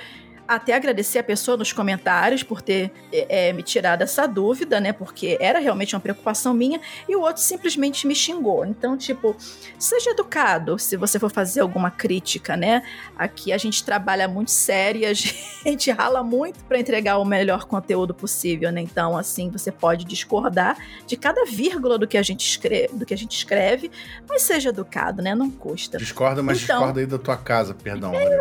[0.47, 4.93] até agradecer a pessoa nos comentários por ter é, é, me tirado essa dúvida, né?
[4.93, 8.65] Porque era realmente uma preocupação minha, e o outro simplesmente me xingou.
[8.65, 9.37] Então, tipo,
[9.79, 12.83] seja educado se você for fazer alguma crítica, né?
[13.17, 15.13] Aqui a gente trabalha muito sério, a
[15.67, 18.83] gente rala muito para entregar o melhor conteúdo possível, né?
[18.83, 20.77] Então, assim, você pode discordar
[21.07, 23.91] de cada vírgula do que a gente escreve, do que a gente escreve,
[24.29, 25.35] mas seja educado, né?
[25.35, 25.97] Não custa.
[25.97, 28.13] Discorda, mas então, discorda aí da tua casa, perdão.
[28.15, 28.41] É...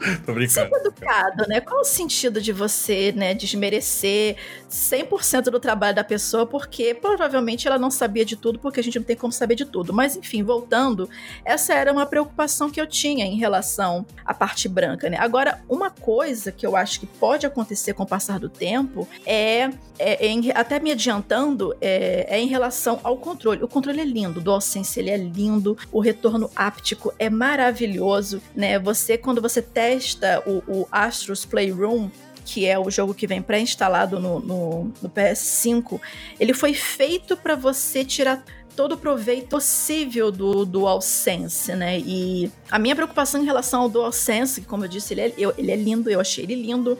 [0.24, 1.60] Tô brincando educado, né?
[1.60, 4.36] Qual o sentido de você, né, desmerecer
[4.70, 8.98] 100% do trabalho da pessoa porque provavelmente ela não sabia de tudo, porque a gente
[8.98, 9.92] não tem como saber de tudo.
[9.92, 11.08] Mas enfim, voltando,
[11.44, 15.16] essa era uma preocupação que eu tinha em relação à parte branca, né?
[15.18, 19.70] Agora, uma coisa que eu acho que pode acontecer com o passar do tempo é,
[19.98, 23.62] é, é em, até me adiantando, é, é, em relação ao controle.
[23.62, 28.78] O controle é lindo, o DualSense ele é lindo, o retorno áptico é maravilhoso, né?
[28.78, 32.10] Você quando você testa o, o Astros Playroom,
[32.44, 36.00] que é o jogo que vem pré-instalado no, no, no, PS5,
[36.38, 38.42] ele foi feito para você tirar
[38.74, 41.98] todo o proveito possível do DualSense, né?
[41.98, 45.70] E a minha preocupação em relação ao DualSense, como eu disse, ele é, eu, ele
[45.70, 46.98] é lindo, eu achei ele lindo.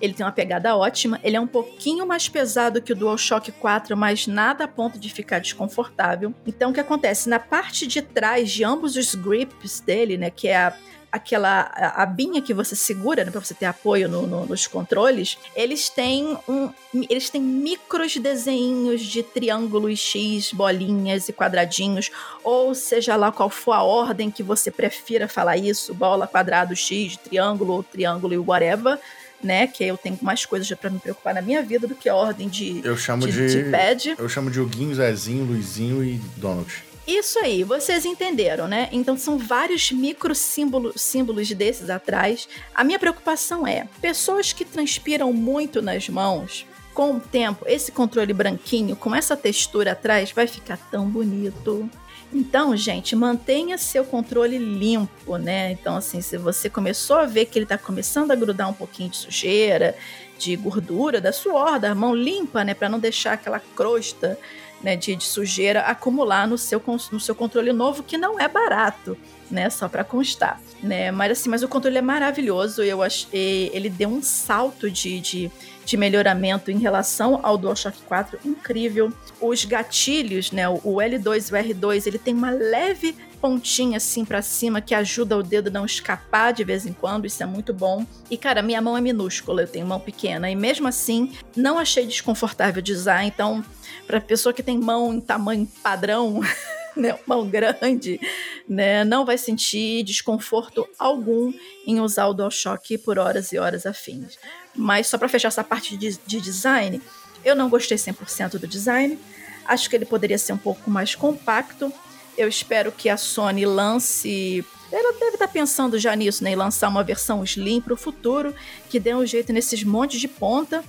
[0.00, 3.96] Ele tem uma pegada ótima, ele é um pouquinho mais pesado que o DualShock 4,
[3.96, 6.34] mas nada a ponto de ficar desconfortável.
[6.44, 7.28] Então o que acontece?
[7.28, 10.76] Na parte de trás de ambos os grips dele, né, que é a
[11.12, 15.90] aquela abinha que você segura, né, para você ter apoio no, no, nos controles, eles
[15.90, 16.70] têm um,
[17.08, 22.10] eles têm micros desenhos de triângulos X, bolinhas e quadradinhos,
[22.42, 27.18] ou seja lá qual for a ordem que você prefira falar isso, bola, quadrado, X,
[27.18, 28.98] triângulo, triângulo e whatever
[29.42, 29.66] né?
[29.66, 32.48] Que eu tenho mais coisas para me preocupar na minha vida do que a ordem
[32.48, 34.14] de, eu chamo de, de, de pad.
[34.16, 36.91] Eu chamo de Huguinho, Zezinho, Luizinho e Donald.
[37.06, 38.88] Isso aí, vocês entenderam, né?
[38.92, 42.48] Então são vários micro símbolos, símbolos desses atrás.
[42.74, 48.32] A minha preocupação é: pessoas que transpiram muito nas mãos, com o tempo, esse controle
[48.32, 51.90] branquinho, com essa textura atrás, vai ficar tão bonito.
[52.32, 55.72] Então, gente, mantenha seu controle limpo, né?
[55.72, 59.10] Então, assim, se você começou a ver que ele está começando a grudar um pouquinho
[59.10, 59.94] de sujeira,
[60.38, 62.74] de gordura, da suor, da mão limpa, né?
[62.74, 64.38] Para não deixar aquela crosta
[64.82, 69.16] né, de, de, sujeira acumular no seu, no seu controle novo, que não é barato,
[69.50, 69.70] né?
[69.70, 71.10] Só para constar, né?
[71.10, 72.82] Mas assim, mas o controle é maravilhoso.
[72.82, 75.50] Eu achei ele deu um salto de, de,
[75.84, 79.12] de melhoramento em relação ao DualShock 4 incrível.
[79.40, 80.68] Os gatilhos, né?
[80.68, 85.36] O L2 e o R2, ele tem uma leve pontinha assim para cima que ajuda
[85.36, 88.06] o dedo não escapar de vez em quando, isso é muito bom.
[88.30, 92.06] E cara, minha mão é minúscula, eu tenho mão pequena e mesmo assim não achei
[92.06, 93.64] desconfortável de usar, então
[94.06, 96.40] para pessoa que tem mão em tamanho padrão,
[96.96, 98.20] né, mão grande,
[98.68, 101.52] né, não vai sentir desconforto algum
[101.84, 104.38] em usar o DualShock por horas e horas a fins.
[104.72, 107.02] Mas só para fechar essa parte de, de design,
[107.44, 109.18] eu não gostei 100% do design.
[109.64, 111.92] Acho que ele poderia ser um pouco mais compacto.
[112.36, 114.64] Eu espero que a Sony lance.
[114.90, 116.52] Ela deve estar tá pensando já nisso, né?
[116.52, 118.54] Em lançar uma versão Slim para o futuro,
[118.90, 120.84] que dê um jeito nesses montes de ponta.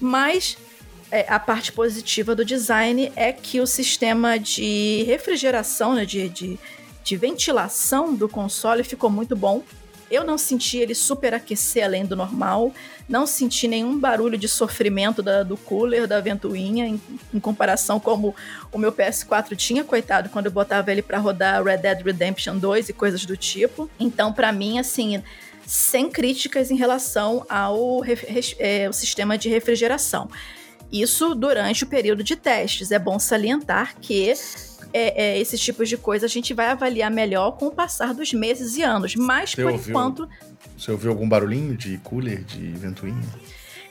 [0.00, 0.56] Mas
[1.10, 6.58] é, a parte positiva do design é que o sistema de refrigeração, né, de, de,
[7.02, 9.62] de ventilação do console ficou muito bom.
[10.10, 12.72] Eu não senti ele superaquecer além do normal,
[13.08, 17.00] não senti nenhum barulho de sofrimento da, do cooler, da ventoinha, em,
[17.32, 18.34] em, comparação como
[18.70, 22.90] o meu PS4 tinha, coitado, quando eu botava ele para rodar Red Dead Redemption 2
[22.90, 23.90] e coisas do tipo.
[23.98, 25.22] Então, para mim, assim,
[25.66, 28.02] sem críticas em relação ao
[28.58, 30.28] é, sistema de refrigeração.
[30.90, 32.90] Isso durante o período de testes.
[32.90, 34.32] É bom salientar que
[34.92, 38.32] é, é, esses tipos de coisa a gente vai avaliar melhor com o passar dos
[38.32, 39.14] meses e anos.
[39.14, 40.28] Mas, você por ouviu, enquanto.
[40.78, 43.20] Você ouviu algum barulhinho de cooler, de ventoinha?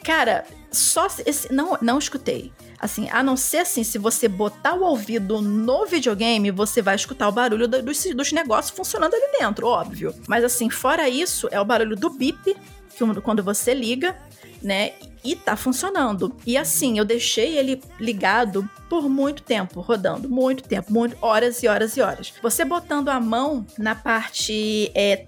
[0.04, 2.52] Cara, só esse, não, não escutei.
[2.80, 7.28] Assim, a não ser assim, se você botar o ouvido no videogame, você vai escutar
[7.28, 10.16] o barulho do, dos, dos negócios funcionando ali dentro, óbvio.
[10.28, 12.56] Mas assim, fora isso, é o barulho do bip,
[12.96, 14.16] que quando você liga,
[14.62, 14.94] né?
[15.24, 16.36] E tá funcionando.
[16.46, 21.68] E assim, eu deixei ele ligado por muito tempo rodando, muito tempo, muito, horas e
[21.68, 22.34] horas e horas.
[22.42, 25.24] Você botando a mão na parte é,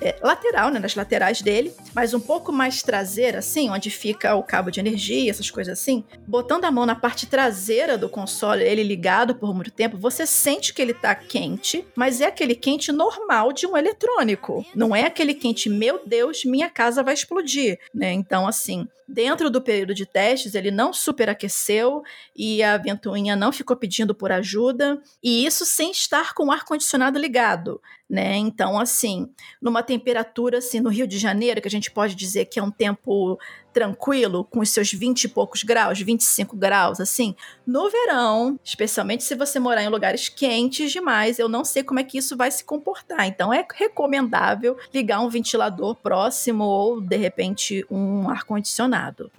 [0.00, 4.42] é, lateral, né, nas laterais dele, mas um pouco mais traseira, assim, onde fica o
[4.42, 8.82] cabo de energia, essas coisas assim, botando a mão na parte traseira do console, ele
[8.82, 13.52] ligado por muito tempo, você sente que ele tá quente, mas é aquele quente normal
[13.52, 14.64] de um eletrônico.
[14.74, 18.12] Não é aquele quente, meu Deus, minha casa vai explodir, né?
[18.12, 22.02] Então, assim, dentro do período de testes, ele não superaqueceu
[22.34, 27.18] e a ventoinha não ficou pedindo por ajuda, e isso sem estar com o ar-condicionado
[27.18, 27.80] ligado,
[28.10, 28.36] né?
[28.36, 29.30] Então, assim,
[29.62, 32.70] numa temperatura, assim, no Rio de Janeiro, que a gente pode dizer que é um
[32.70, 33.38] tempo
[33.72, 39.36] tranquilo, com os seus 20 e poucos graus, 25 graus, assim, no verão, especialmente se
[39.36, 42.64] você morar em lugares quentes demais, eu não sei como é que isso vai se
[42.64, 43.28] comportar.
[43.28, 49.30] Então, é recomendável ligar um ventilador próximo ou, de repente, um ar-condicionado.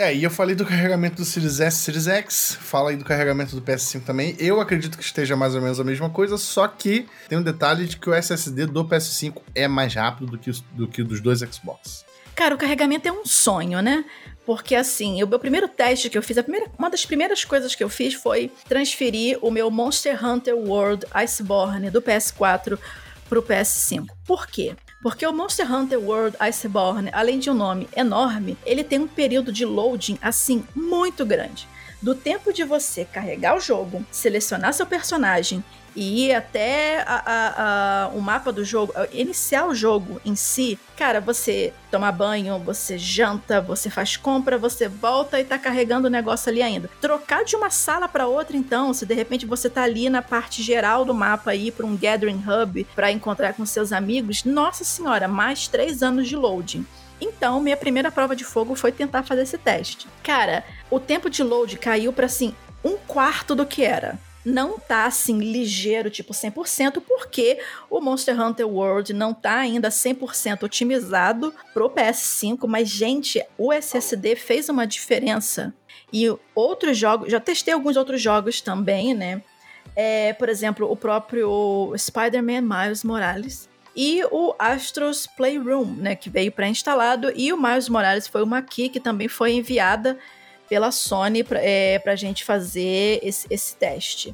[0.00, 3.54] É, e eu falei do carregamento do Series S, Series X, fala aí do carregamento
[3.54, 4.34] do PS5 também.
[4.38, 7.84] Eu acredito que esteja mais ou menos a mesma coisa, só que tem um detalhe
[7.84, 11.20] de que o SSD do PS5 é mais rápido do que, do que o dos
[11.20, 12.06] dois Xbox.
[12.34, 14.02] Cara, o carregamento é um sonho, né?
[14.46, 17.74] Porque assim, o meu primeiro teste que eu fiz, a primeira, uma das primeiras coisas
[17.74, 22.78] que eu fiz foi transferir o meu Monster Hunter World Iceborne do PS4
[23.28, 24.06] pro PS5.
[24.24, 24.74] Por quê?
[25.02, 29.50] Porque o Monster Hunter World Iceborne, além de um nome enorme, ele tem um período
[29.50, 31.66] de loading assim muito grande.
[32.02, 35.64] Do tempo de você carregar o jogo, selecionar seu personagem
[35.94, 41.20] e até a, a, a, o mapa do jogo, iniciar o jogo em si, cara,
[41.20, 46.50] você toma banho, você janta, você faz compra, você volta e tá carregando o negócio
[46.50, 46.88] ali ainda.
[47.00, 50.62] Trocar de uma sala para outra, então, se de repente você tá ali na parte
[50.62, 55.26] geral do mapa aí para um gathering hub para encontrar com seus amigos, nossa senhora,
[55.26, 56.86] mais três anos de loading.
[57.20, 60.08] Então, minha primeira prova de fogo foi tentar fazer esse teste.
[60.22, 65.06] Cara, o tempo de load caiu para assim um quarto do que era não tá
[65.06, 71.90] assim ligeiro, tipo 100%, porque o Monster Hunter World não tá ainda 100% otimizado pro
[71.90, 75.74] PS5, mas gente, o SSD fez uma diferença.
[76.12, 79.42] E outros jogos, já testei alguns outros jogos também, né?
[79.94, 86.52] É, por exemplo, o próprio Spider-Man Miles Morales e o Astros Playroom, né, que veio
[86.52, 90.16] pré-instalado, e o Miles Morales foi uma key que também foi enviada
[90.70, 94.32] pela Sony para é, a gente fazer esse, esse teste.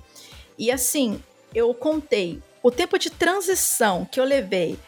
[0.58, 1.20] E assim,
[1.54, 4.78] eu contei o tempo de transição que eu levei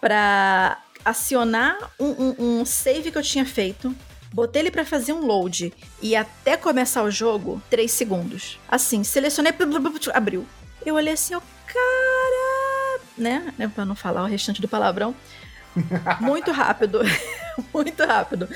[0.00, 3.94] para acionar um, um, um, save que eu tinha feito,
[4.32, 8.58] botei ele para fazer um load e até começar o jogo, 3 segundos.
[8.66, 9.52] Assim, selecionei,
[10.14, 10.46] abriu.
[10.86, 13.52] Eu olhei assim, ó, cara, né?
[13.74, 15.14] Para não falar o restante do palavrão.
[16.20, 17.00] Muito rápido,
[17.74, 18.48] muito rápido.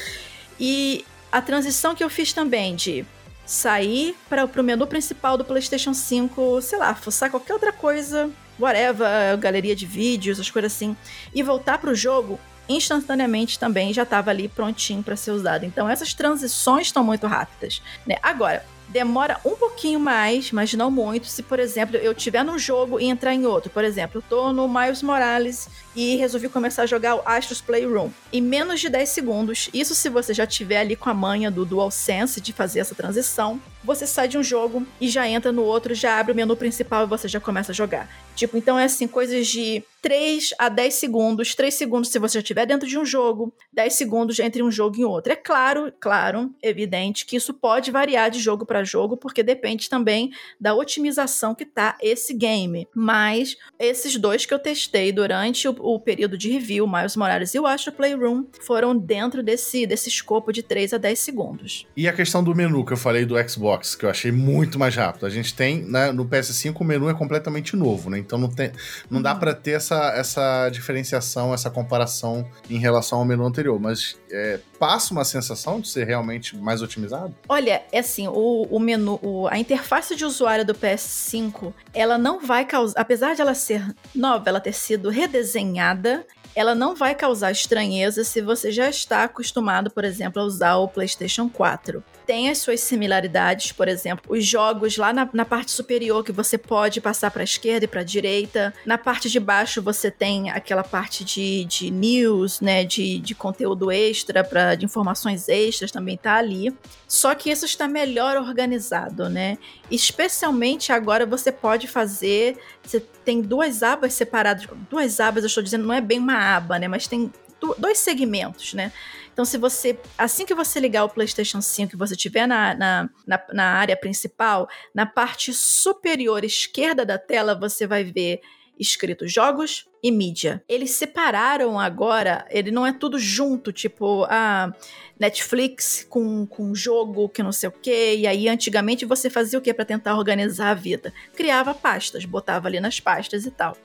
[0.59, 3.05] E a transição que eu fiz também de
[3.45, 9.39] sair para o menu principal do PlayStation 5, sei lá, fuçar qualquer outra coisa, whatever,
[9.39, 10.97] galeria de vídeos, as coisas assim,
[11.35, 15.65] e voltar para o jogo instantaneamente também já estava ali prontinho para ser usado.
[15.65, 18.17] Então essas transições estão muito rápidas, né?
[18.23, 21.27] Agora, demora um pouquinho mais, mas não muito.
[21.27, 24.53] Se, por exemplo, eu tiver num jogo e entrar em outro, por exemplo, eu tô
[24.53, 28.11] no Miles Morales e resolvi começar a jogar o Astros Playroom.
[28.33, 31.65] Em menos de 10 segundos, isso se você já tiver ali com a manha do
[31.65, 35.95] DualSense de fazer essa transição, você sai de um jogo e já entra no outro,
[35.95, 38.09] já abre o menu principal e você já começa a jogar.
[38.35, 42.67] Tipo, então é assim, coisas de 3 a 10 segundos, 3 segundos se você estiver
[42.67, 45.33] dentro de um jogo, 10 segundos entre um jogo e outro.
[45.33, 50.31] É claro, claro, evidente que isso pode variar de jogo para jogo, porque depende também
[50.61, 52.87] da otimização que tá esse game.
[52.95, 57.59] Mas esses dois que eu testei durante o, o período de review, Miles Morales e
[57.59, 61.87] o Astro Playroom, foram dentro desse, desse escopo de 3 a 10 segundos.
[61.97, 64.95] E a questão do menu que eu falei do Xbox, que eu achei muito mais
[64.95, 65.27] rápido.
[65.27, 68.19] A gente tem, né, no PS5 o menu é completamente novo, né?
[68.19, 68.73] Então não, tem,
[69.11, 74.19] não dá para ter essa, essa diferenciação, essa comparação em relação ao menu anterior, mas
[74.31, 77.35] é, passa uma sensação de ser realmente mais otimizado?
[77.49, 82.41] Olha, é assim, o, o menu, o, a interface de usuário do PS5, ela não
[82.41, 87.51] vai causar, apesar de ela ser nova, ela ter sido redesenhada, ela não vai causar
[87.51, 92.59] estranheza se você já está acostumado, por exemplo, a usar o PlayStation 4 tem as
[92.59, 97.31] suas similaridades, por exemplo, os jogos lá na, na parte superior que você pode passar
[97.31, 98.75] para a esquerda e para a direita.
[98.85, 103.91] Na parte de baixo você tem aquela parte de, de news, né, de, de conteúdo
[103.91, 106.71] extra, pra, de informações extras também tá ali.
[107.07, 109.57] Só que isso está melhor organizado, né?
[109.91, 115.87] Especialmente agora você pode fazer, você tem duas abas separadas, duas abas, eu estou dizendo,
[115.87, 117.31] não é bem uma aba, né, mas tem
[117.77, 118.91] dois segmentos, né?
[119.31, 123.11] Então, se você, assim que você ligar o PlayStation 5 e você estiver na, na,
[123.27, 128.41] na, na área principal, na parte superior esquerda da tela, você vai ver
[128.79, 130.63] escrito jogos e mídia.
[130.69, 134.73] Eles separaram agora, ele não é tudo junto, tipo, a
[135.19, 138.17] Netflix com, com jogo que não sei o quê.
[138.19, 141.13] E aí, antigamente, você fazia o que para tentar organizar a vida?
[141.35, 143.77] Criava pastas, botava ali nas pastas e tal.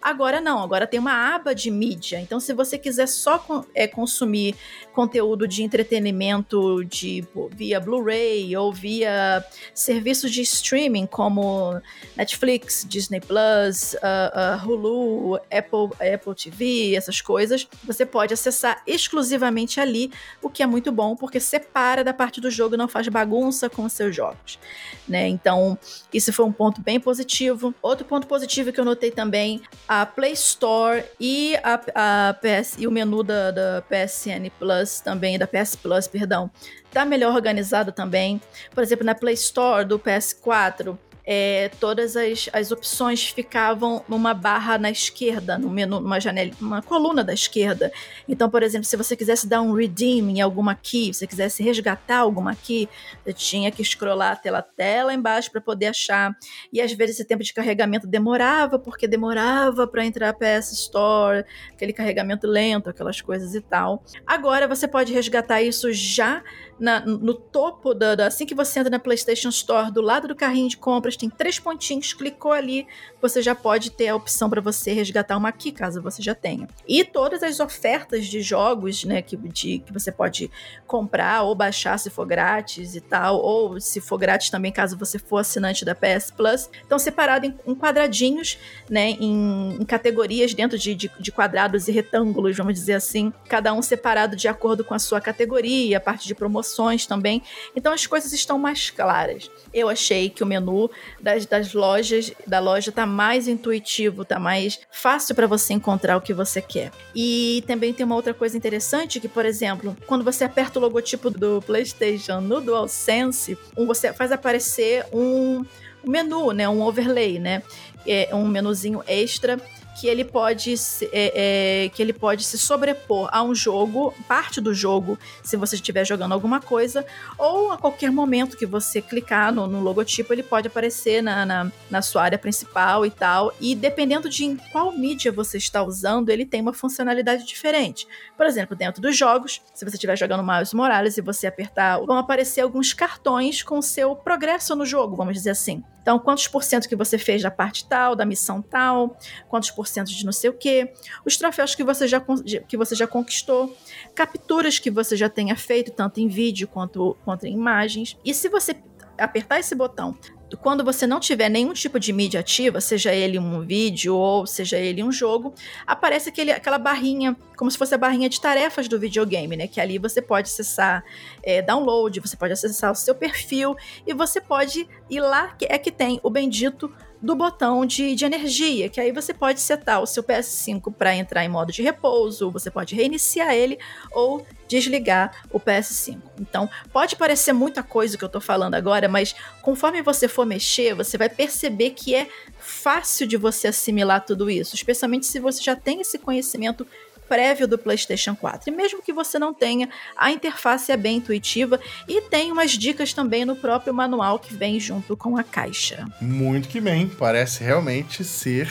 [0.00, 2.20] Agora não, agora tem uma aba de mídia.
[2.20, 4.54] Então, se você quiser só é, consumir
[4.92, 9.44] conteúdo de entretenimento de, via Blu-ray ou via
[9.74, 11.80] serviços de streaming como
[12.16, 19.80] Netflix, Disney Plus, uh, uh, Hulu, Apple, Apple TV, essas coisas, você pode acessar exclusivamente
[19.80, 20.10] ali,
[20.42, 23.84] o que é muito bom, porque separa da parte do jogo não faz bagunça com
[23.84, 24.58] os seus jogos.
[25.06, 25.28] Né?
[25.28, 25.78] Então,
[26.12, 27.74] isso foi um ponto bem positivo.
[27.82, 32.86] Outro ponto positivo que eu notei também, a Play Store e, a, a PS, e
[32.86, 36.50] o menu da, da PSN Plus também, da PS Plus, perdão,
[36.92, 38.40] tá melhor organizado também.
[38.74, 40.96] Por exemplo, na Play Store do PS4,
[41.26, 46.80] é, todas as, as opções ficavam numa barra na esquerda, no menu, numa janela, uma
[46.80, 47.92] coluna da esquerda.
[48.28, 51.62] Então, por exemplo, se você quisesse dar um redeem em alguma key, se você quisesse
[51.64, 52.88] resgatar alguma key,
[53.24, 56.32] você tinha que scrollar até a tela embaixo para poder achar.
[56.72, 61.44] E às vezes esse tempo de carregamento demorava, porque demorava para entrar a PS Store,
[61.72, 64.04] aquele carregamento lento, aquelas coisas e tal.
[64.24, 66.42] Agora você pode resgatar isso já
[66.78, 70.34] na, no topo da, da, Assim que você entra na PlayStation Store, do lado do
[70.34, 72.86] carrinho de compras, tem três pontinhos, clicou ali,
[73.20, 76.68] você já pode ter a opção para você resgatar uma aqui, caso você já tenha.
[76.86, 80.50] E todas as ofertas de jogos, né, que, de, que você pode
[80.86, 85.18] comprar ou baixar se for grátis e tal, ou se for grátis também, caso você
[85.18, 88.58] for assinante da PS Plus, estão separados em, em quadradinhos,
[88.90, 93.72] né, em, em categorias dentro de, de, de quadrados e retângulos, vamos dizer assim, cada
[93.72, 97.42] um separado de acordo com a sua categoria, a parte de promoção promoções também.
[97.74, 99.50] Então as coisas estão mais claras.
[99.72, 100.90] Eu achei que o menu
[101.20, 106.20] das, das lojas, da loja tá mais intuitivo, tá mais fácil para você encontrar o
[106.20, 106.90] que você quer.
[107.14, 111.30] E também tem uma outra coisa interessante que, por exemplo, quando você aperta o logotipo
[111.30, 115.64] do PlayStation no DualSense, você faz aparecer um
[116.04, 117.62] menu, né, um overlay, né,
[118.06, 119.60] é um menuzinho extra
[119.96, 124.60] que ele pode se, é, é, que ele pode se sobrepor a um jogo, parte
[124.60, 127.04] do jogo, se você estiver jogando alguma coisa,
[127.38, 131.72] ou a qualquer momento que você clicar no, no logotipo, ele pode aparecer na, na,
[131.90, 133.54] na, sua área principal e tal.
[133.58, 138.06] E dependendo de qual mídia você está usando, ele tem uma funcionalidade diferente.
[138.36, 142.18] Por exemplo, dentro dos jogos, se você estiver jogando Miles Morales e você apertar, vão
[142.18, 145.82] aparecer alguns cartões com seu progresso no jogo, vamos dizer assim.
[146.06, 149.88] Então, quantos por cento que você fez da parte tal, da missão tal, quantos por
[149.88, 150.92] cento de não sei o quê,
[151.24, 152.22] os troféus que você já,
[152.68, 153.76] que você já conquistou,
[154.14, 158.16] capturas que você já tenha feito, tanto em vídeo quanto, quanto em imagens.
[158.24, 158.76] E se você
[159.18, 160.16] apertar esse botão
[160.60, 164.78] quando você não tiver nenhum tipo de mídia ativa, seja ele um vídeo ou seja
[164.78, 165.54] ele um jogo,
[165.86, 169.66] aparece aquele, aquela barrinha, como se fosse a barrinha de tarefas do videogame, né?
[169.66, 171.04] Que ali você pode acessar
[171.42, 173.76] é, download, você pode acessar o seu perfil
[174.06, 176.92] e você pode ir lá, que é que tem o bendito
[177.26, 181.44] do botão de, de energia, que aí você pode setar o seu PS5 para entrar
[181.44, 183.78] em modo de repouso, você pode reiniciar ele
[184.12, 186.18] ou desligar o PS5.
[186.40, 190.94] Então, pode parecer muita coisa que eu estou falando agora, mas conforme você for mexer,
[190.94, 195.76] você vai perceber que é fácil de você assimilar tudo isso, especialmente se você já
[195.76, 196.86] tem esse conhecimento
[197.28, 198.70] prévio do PlayStation 4.
[198.70, 203.12] E mesmo que você não tenha, a interface é bem intuitiva e tem umas dicas
[203.12, 206.06] também no próprio manual que vem junto com a caixa.
[206.20, 208.68] Muito que bem, parece realmente ser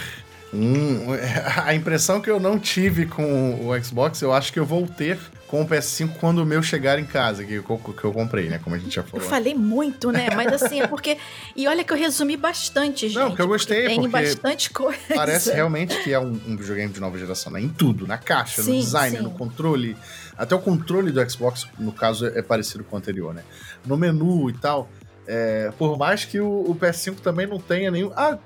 [0.53, 1.08] um,
[1.66, 5.20] a impressão que eu não tive com o Xbox, eu acho que eu vou ter
[5.48, 8.60] com o PS5 quando o meu chegar em casa, que eu, que eu comprei, né?
[8.64, 9.24] Como a gente já falou.
[9.24, 10.30] Eu falei muito, né?
[10.36, 11.18] Mas assim, é porque.
[11.56, 13.18] E olha que eu resumi bastante, gente.
[13.18, 13.84] Não, porque eu gostei.
[13.84, 15.00] Porque tem bastante coisa.
[15.14, 17.62] Parece realmente que é um, um videogame de nova geração, né?
[17.62, 19.24] Em tudo, na caixa, sim, no design, sim.
[19.24, 19.96] no controle.
[20.38, 23.43] Até o controle do Xbox, no caso, é parecido com o anterior, né?
[23.86, 24.89] No menu e tal.
[25.28, 28.12] É, por mais que o, o, PS5 também não tenha nenhum.
[28.16, 28.38] Ah,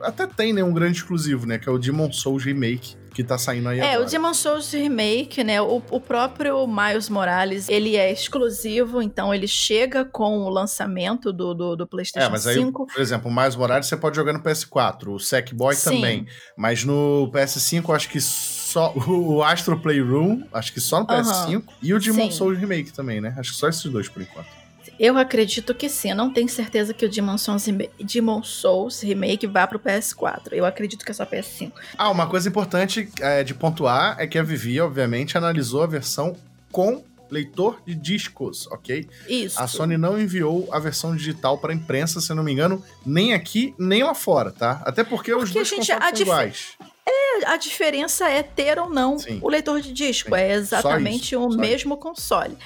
[0.00, 1.58] até tem né, um grande exclusivo, né?
[1.58, 4.06] Que é o Demon Souls Remake que tá saindo aí é, agora.
[4.06, 5.60] o Demon Souls Remake, né?
[5.60, 11.54] O, o próprio Miles Morales, ele é exclusivo, então ele chega com o lançamento do,
[11.54, 12.28] do, do PlayStation 5.
[12.28, 12.86] É, mas aí, 5.
[12.86, 15.90] por exemplo, o Miles Morales você pode jogar no PS4, o Sackboy Sim.
[15.90, 16.26] também.
[16.56, 21.54] Mas no PS5, eu acho que só o Astro Playroom, acho que só no PS5,
[21.54, 21.62] uhum.
[21.82, 22.30] e o Demon Sim.
[22.30, 23.34] Souls Remake também, né?
[23.38, 24.61] Acho que só esses dois por enquanto.
[25.02, 26.10] Eu acredito que sim.
[26.10, 27.66] Eu não tenho certeza que o Demon Souls,
[27.98, 30.52] Demon Souls Remake vá pro PS4.
[30.52, 31.72] Eu acredito que é só PS5.
[31.98, 36.36] Ah, uma coisa importante é, de pontuar é que a Vivi, obviamente, analisou a versão
[36.70, 39.08] com leitor de discos, ok?
[39.28, 39.60] Isso.
[39.60, 43.74] A Sony não enviou a versão digital para imprensa, se não me engano, nem aqui,
[43.76, 44.82] nem lá fora, tá?
[44.84, 46.76] Até porque, porque os dois gente, são iguais.
[47.04, 49.40] É, a diferença é ter ou não Sim.
[49.42, 50.28] o leitor de disco.
[50.28, 50.36] Sim.
[50.36, 52.02] É exatamente o mesmo isso.
[52.02, 52.56] console.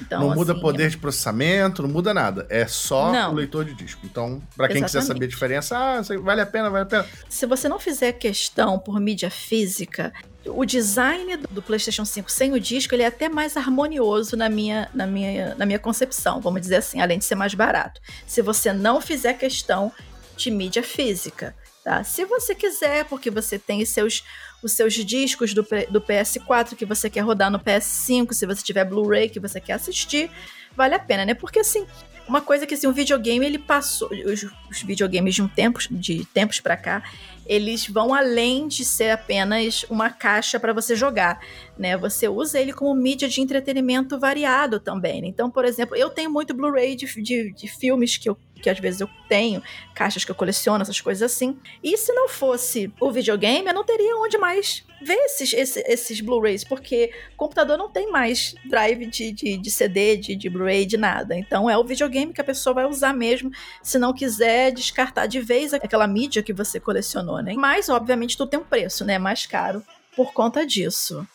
[0.00, 0.88] Então, não muda assim, poder é...
[0.88, 2.46] de processamento, não muda nada.
[2.48, 3.32] É só não.
[3.32, 4.00] o leitor de disco.
[4.04, 4.86] Então, para quem Exatamente.
[4.86, 7.06] quiser saber a diferença, ah, vale a pena, vale a pena.
[7.28, 10.12] Se você não fizer questão por mídia física,
[10.46, 14.88] o design do PlayStation 5 sem o disco ele é até mais harmonioso na minha,
[14.94, 18.00] na minha, na minha concepção, vamos dizer assim, além de ser mais barato.
[18.26, 19.92] Se você não fizer questão
[20.36, 22.04] de mídia física, tá?
[22.04, 24.24] Se você quiser, porque você tem seus
[24.62, 28.84] os seus discos do, do PS4 que você quer rodar no PS5, se você tiver
[28.84, 30.30] Blu-ray que você quer assistir,
[30.76, 31.34] vale a pena, né?
[31.34, 31.86] Porque assim,
[32.28, 36.24] uma coisa que assim, um videogame ele passou, os, os videogames de um tempo, de
[36.26, 37.02] tempos para cá,
[37.46, 41.40] eles vão além de ser apenas uma caixa para você jogar,
[41.78, 41.96] né?
[41.96, 45.22] Você usa ele como mídia de entretenimento variado também.
[45.22, 45.28] Né?
[45.28, 48.78] Então, por exemplo, eu tenho muito Blu-ray de, de, de, filmes que eu que às
[48.78, 49.62] vezes eu tenho,
[49.94, 51.56] caixas que eu coleciono, essas coisas assim.
[51.82, 56.20] E se não fosse o videogame, eu não teria onde mais ver esses, esses, esses
[56.20, 60.96] Blu-rays, porque computador não tem mais drive de, de, de CD, de, de Blu-ray, de
[60.96, 61.36] nada.
[61.36, 63.50] Então é o videogame que a pessoa vai usar mesmo,
[63.82, 67.54] se não quiser descartar de vez aquela mídia que você colecionou né?
[67.56, 69.18] Mas, obviamente, tudo tem um preço, né?
[69.18, 69.82] Mais caro
[70.16, 71.26] por conta disso.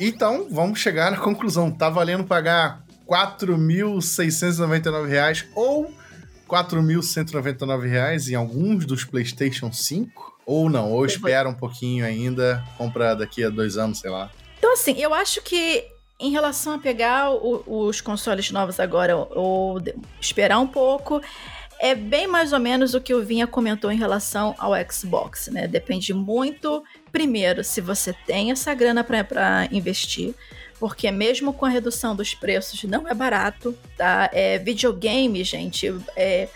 [0.00, 1.70] Então, vamos chegar na conclusão.
[1.70, 5.94] Tá valendo pagar R$ 4.699 ou R$
[6.48, 10.34] 4.199 em alguns dos PlayStation 5?
[10.46, 14.30] Ou não, ou espera um pouquinho ainda, compra daqui a dois anos, sei lá.
[14.58, 15.86] Então, assim, eu acho que
[16.20, 19.80] em relação a pegar o, os consoles novos agora ou
[20.20, 21.20] esperar um pouco,
[21.78, 25.66] é bem mais ou menos o que o Vinha comentou em relação ao Xbox, né?
[25.66, 30.34] Depende muito, primeiro, se você tem essa grana para investir,
[30.78, 34.30] porque mesmo com a redução dos preços não é barato, tá?
[34.32, 36.48] É videogame, gente, é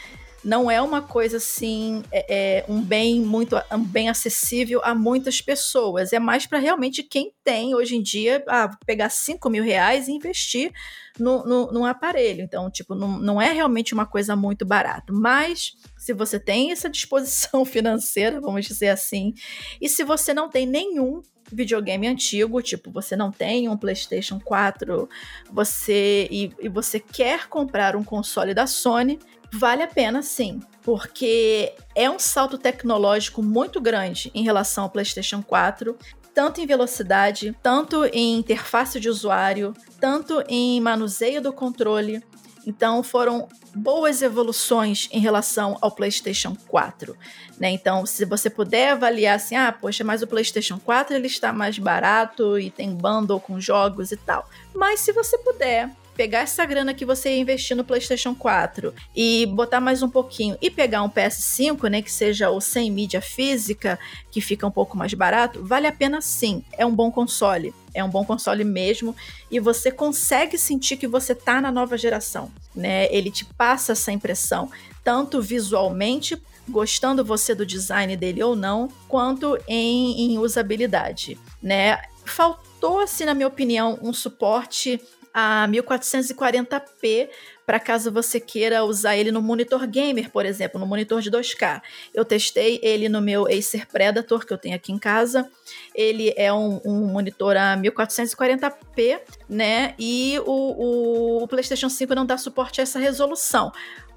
[0.44, 5.40] não é uma coisa assim, é, é um bem muito um bem acessível a muitas
[5.40, 6.12] pessoas.
[6.12, 10.12] É mais para realmente quem tem hoje em dia ah, pegar 5 mil reais e
[10.12, 10.72] investir
[11.18, 12.42] no, no, num aparelho.
[12.42, 15.12] Então, tipo, não, não é realmente uma coisa muito barata.
[15.12, 19.34] Mas se você tem essa disposição financeira, vamos dizer assim,
[19.80, 21.20] e se você não tem nenhum
[21.52, 25.08] videogame antigo, tipo, você não tem um PlayStation 4,
[25.50, 29.18] você e, e você quer comprar um console da Sony,
[29.50, 35.42] Vale a pena sim, porque é um salto tecnológico muito grande em relação ao PlayStation
[35.42, 35.96] 4,
[36.34, 42.22] tanto em velocidade, tanto em interface de usuário, tanto em manuseio do controle.
[42.68, 47.16] Então foram boas evoluções em relação ao PlayStation 4,
[47.58, 47.70] né?
[47.70, 51.78] Então, se você puder avaliar assim, ah, poxa, mas o PlayStation 4 ele está mais
[51.78, 54.46] barato e tem bundle com jogos e tal.
[54.74, 59.46] Mas se você puder pegar essa grana que você ia investir no PlayStation 4 e
[59.46, 63.96] botar mais um pouquinho e pegar um PS5, né, que seja o sem mídia física,
[64.28, 66.64] que fica um pouco mais barato, vale a pena sim.
[66.76, 67.72] É um bom console.
[67.94, 69.14] É um bom console mesmo
[69.48, 73.06] e você consegue sentir que você tá na nova geração, né?
[73.14, 74.70] Ele te passa essa impressão,
[75.04, 82.00] tanto visualmente, gostando você do design dele ou não, quanto em, em usabilidade, né?
[82.24, 85.00] Faltou, assim, na minha opinião, um suporte
[85.38, 87.28] a 1440p
[87.64, 91.82] para caso você queira usar ele no monitor gamer, por exemplo, no monitor de 2K.
[92.14, 95.48] Eu testei ele no meu Acer Predator que eu tenho aqui em casa.
[95.94, 99.94] Ele é um, um monitor a 1440p, né?
[99.98, 103.70] E o, o, o PlayStation 5 não dá suporte a essa resolução.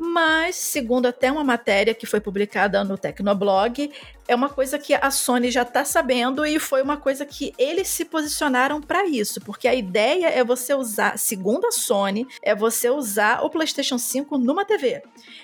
[0.03, 3.91] Mas, segundo até uma matéria que foi publicada no Tecnoblog,
[4.27, 7.87] é uma coisa que a Sony já está sabendo e foi uma coisa que eles
[7.87, 12.89] se posicionaram para isso, porque a ideia é você usar, segundo a Sony, é você
[12.89, 15.03] usar o PlayStation 5 numa TV.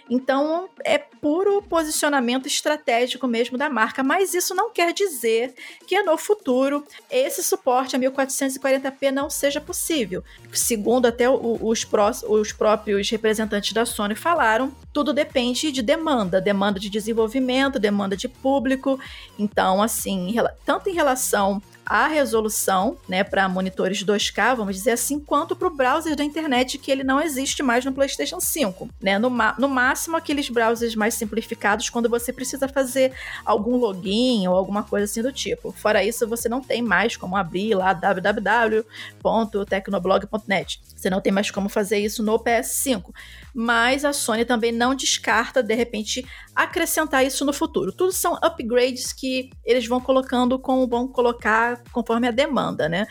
[0.10, 5.54] Então, é puro posicionamento estratégico mesmo da marca, mas isso não quer dizer
[5.86, 10.24] que no futuro esse suporte a 1440p não seja possível.
[10.52, 14.47] Segundo até os, pró os próprios representantes da Sony falaram
[14.94, 19.00] tudo depende de demanda, demanda de desenvolvimento, demanda de público.
[19.38, 20.36] Então, assim,
[20.66, 25.74] tanto em relação a resolução, né, para monitores 2K, vamos dizer assim, quanto para o
[25.74, 29.18] browser da internet que ele não existe mais no PlayStation 5, né?
[29.18, 33.14] No, no máximo aqueles browsers mais simplificados quando você precisa fazer
[33.46, 35.72] algum login ou alguma coisa assim do tipo.
[35.72, 40.82] Fora isso, você não tem mais como abrir lá www.tecnoblog.net.
[40.94, 43.14] Você não tem mais como fazer isso no PS5
[43.60, 46.24] mas a Sony também não descarta, de repente,
[46.56, 47.92] acrescentar isso no futuro.
[47.92, 53.08] Tudo são upgrades que eles vão colocando como vão colocar conforme a demanda, né?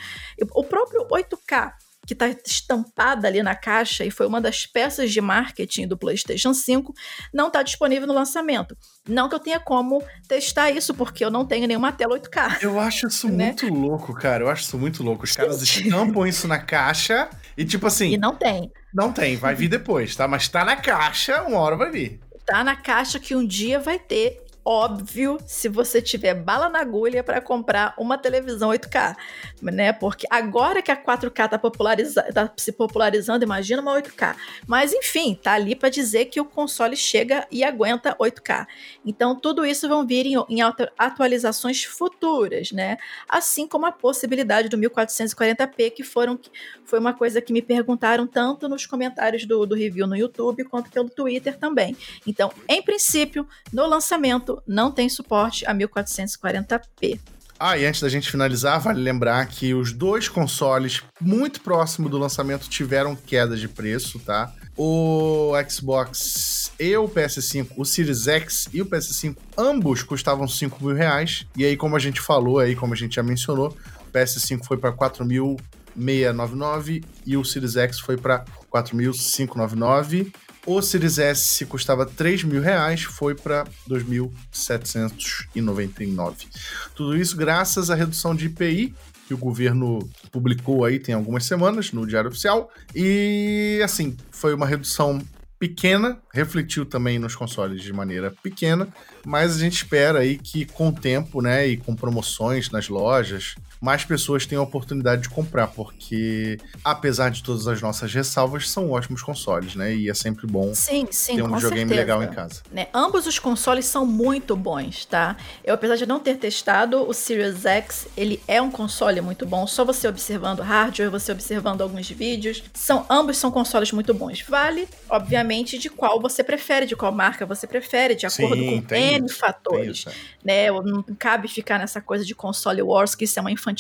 [0.55, 1.73] O próprio 8K
[2.07, 6.55] que está estampada ali na caixa e foi uma das peças de marketing do PlayStation
[6.55, 6.95] 5,
[7.35, 8.77] não está disponível no lançamento.
[9.09, 12.63] Não que eu tenha como testar isso, porque eu não tenho nenhuma tela 8K.
[12.63, 13.47] Eu acho isso né?
[13.47, 14.45] muito louco, cara.
[14.45, 15.25] Eu acho isso muito louco.
[15.25, 18.13] Os caras estampam isso na caixa e, tipo assim.
[18.13, 18.71] E não tem.
[18.95, 20.27] Não tem, vai vir depois, tá?
[20.27, 22.21] Mas tá na caixa, uma hora vai vir.
[22.47, 27.23] Tá na caixa que um dia vai ter óbvio se você tiver bala na agulha
[27.23, 29.17] para comprar uma televisão 8K,
[29.63, 29.93] né?
[29.93, 34.35] Porque agora que a 4K tá, populariza tá se popularizando, imagina uma 8K.
[34.67, 38.67] Mas enfim, tá ali para dizer que o console chega e aguenta 8K.
[39.05, 40.61] Então tudo isso vão vir em, em
[40.99, 42.97] atualizações futuras, né?
[43.29, 46.37] Assim como a possibilidade do 1440p, que foram
[46.85, 50.91] foi uma coisa que me perguntaram tanto nos comentários do, do review no YouTube quanto
[50.91, 51.97] pelo Twitter também.
[52.27, 57.21] Então, em princípio, no lançamento não tem suporte a 1440p.
[57.59, 62.19] Ah, e antes da gente finalizar, vale lembrar que os dois consoles muito próximo do
[62.19, 64.53] lançamento tiveram queda de preço, tá?
[64.77, 70.95] O Xbox e o PS5, o Series X e o PS5, ambos custavam 5 mil
[70.95, 71.47] reais.
[71.57, 73.75] E aí, como a gente falou aí, como a gente já mencionou,
[74.07, 80.31] o PS5 foi para 4.699 e o Series X foi para 4.599.
[80.67, 86.49] O Series S custava 3 mil reais, foi para 2.799.
[86.95, 88.93] Tudo isso graças à redução de IPI
[89.29, 92.71] que o governo publicou aí tem algumas semanas no Diário Oficial.
[92.95, 95.21] E assim, foi uma redução
[95.59, 98.89] pequena, refletiu também nos consoles de maneira pequena,
[99.25, 103.55] mas a gente espera aí que com o tempo, né, e com promoções nas lojas,
[103.81, 108.91] mais pessoas tenham a oportunidade de comprar, porque apesar de todas as nossas ressalvas, são
[108.91, 109.95] ótimos consoles, né?
[109.95, 112.01] E é sempre bom sim, sim, ter um videogame certeza.
[112.01, 112.63] legal em casa.
[112.71, 112.89] Né?
[112.93, 115.37] Ambos os consoles são muito bons, tá?
[115.65, 119.67] Eu, apesar de não ter testado o Series X, ele é um console muito bom.
[119.67, 124.43] Só você observando hardware, você observando alguns vídeos, são ambos são consoles muito bons.
[124.43, 128.95] Vale, obviamente, de qual você prefere, de qual marca você prefere, de acordo sim, com
[128.95, 130.07] N isso, fatores.
[130.07, 130.13] É.
[130.45, 130.71] né?
[130.71, 133.76] Não cabe ficar nessa coisa de console wars, que isso é uma infantilidade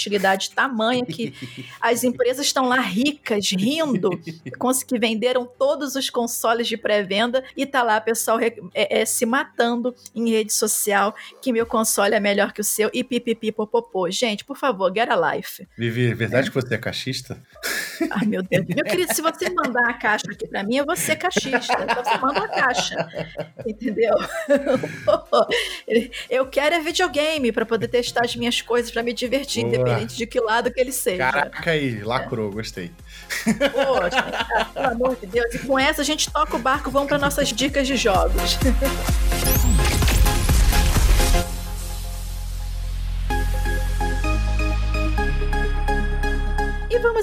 [0.54, 1.34] tamanha que
[1.80, 4.10] as empresas estão lá ricas, rindo,
[4.86, 9.94] que venderam todos os consoles de pré-venda e tá lá pessoal é, é, se matando
[10.14, 14.10] em rede social que meu console é melhor que o seu e pipipi popopô.
[14.10, 15.66] Gente, por favor, get a life.
[15.76, 16.50] Vivi, é verdade é.
[16.50, 17.42] que você é cachista?
[18.10, 18.66] Ai, meu Deus.
[18.66, 21.72] Meu querido, se você mandar a caixa aqui pra mim, eu vou ser cachista.
[21.82, 23.08] Então você manda a caixa.
[23.66, 24.14] Entendeu?
[26.28, 30.26] Eu quero é videogame para poder testar as minhas coisas, para me divertir, Independente de
[30.26, 31.30] que lado que ele seja.
[31.30, 32.54] Caraca aí, lacrou, é.
[32.54, 32.90] gostei.
[33.44, 35.54] Poxa, pelo amor de Deus.
[35.54, 38.58] E com essa a gente toca o barco, vamos para nossas dicas de jogos.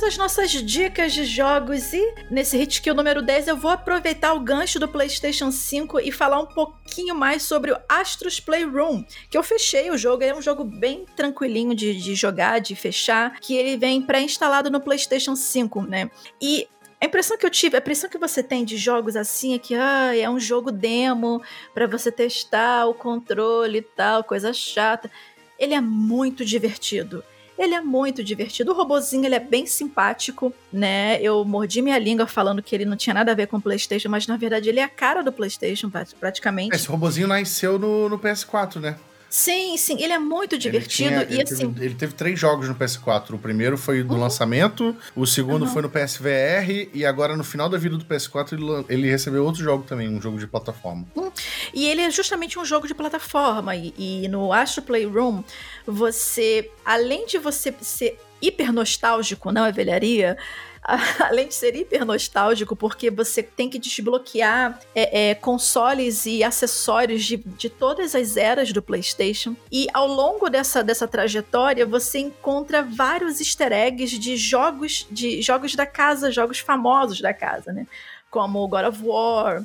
[0.03, 1.93] Vamos às nossas dicas de jogos.
[1.93, 6.11] E nesse Hit Kill número 10 eu vou aproveitar o gancho do PlayStation 5 e
[6.11, 9.05] falar um pouquinho mais sobre o Astros Playroom.
[9.29, 12.75] Que eu fechei o jogo, ele é um jogo bem tranquilinho de, de jogar, de
[12.75, 16.11] fechar, que ele vem pré-instalado no PlayStation 5, né?
[16.41, 16.67] E
[16.99, 19.73] a impressão que eu tive, a impressão que você tem de jogos assim é que
[19.73, 21.41] ah, é um jogo demo
[21.73, 25.09] para você testar o controle e tal, coisa chata.
[25.57, 27.23] Ele é muito divertido.
[27.63, 28.71] Ele é muito divertido.
[28.71, 31.21] O robozinho, ele é bem simpático, né?
[31.21, 34.09] Eu mordi minha língua falando que ele não tinha nada a ver com o PlayStation,
[34.09, 35.89] mas na verdade ele é a cara do PlayStation,
[36.19, 36.75] praticamente.
[36.75, 38.97] Esse robozinho nasceu no, no PS4, né?
[39.33, 41.73] Sim, sim, ele é muito divertido tinha, e ele assim.
[41.73, 43.31] Teve, ele teve três jogos no PS4.
[43.31, 44.19] O primeiro foi no uhum.
[44.19, 45.71] lançamento, o segundo uhum.
[45.73, 49.63] foi no PSVR e agora no final da vida do PS4 ele, ele recebeu outro
[49.63, 51.07] jogo também, um jogo de plataforma.
[51.15, 51.31] Uhum.
[51.73, 53.75] E ele é justamente um jogo de plataforma.
[53.75, 55.43] E, e no Astro Playroom,
[55.83, 60.37] você, além de você ser hiper nostálgico, não é velharia?
[61.19, 67.23] além de ser hiper nostálgico, porque você tem que desbloquear é, é, consoles e acessórios
[67.23, 69.55] de, de todas as eras do PlayStation.
[69.71, 75.75] E ao longo dessa, dessa trajetória, você encontra vários easter eggs de jogos, de jogos
[75.75, 77.87] da casa, jogos famosos da casa, né?
[78.29, 79.63] Como God of War,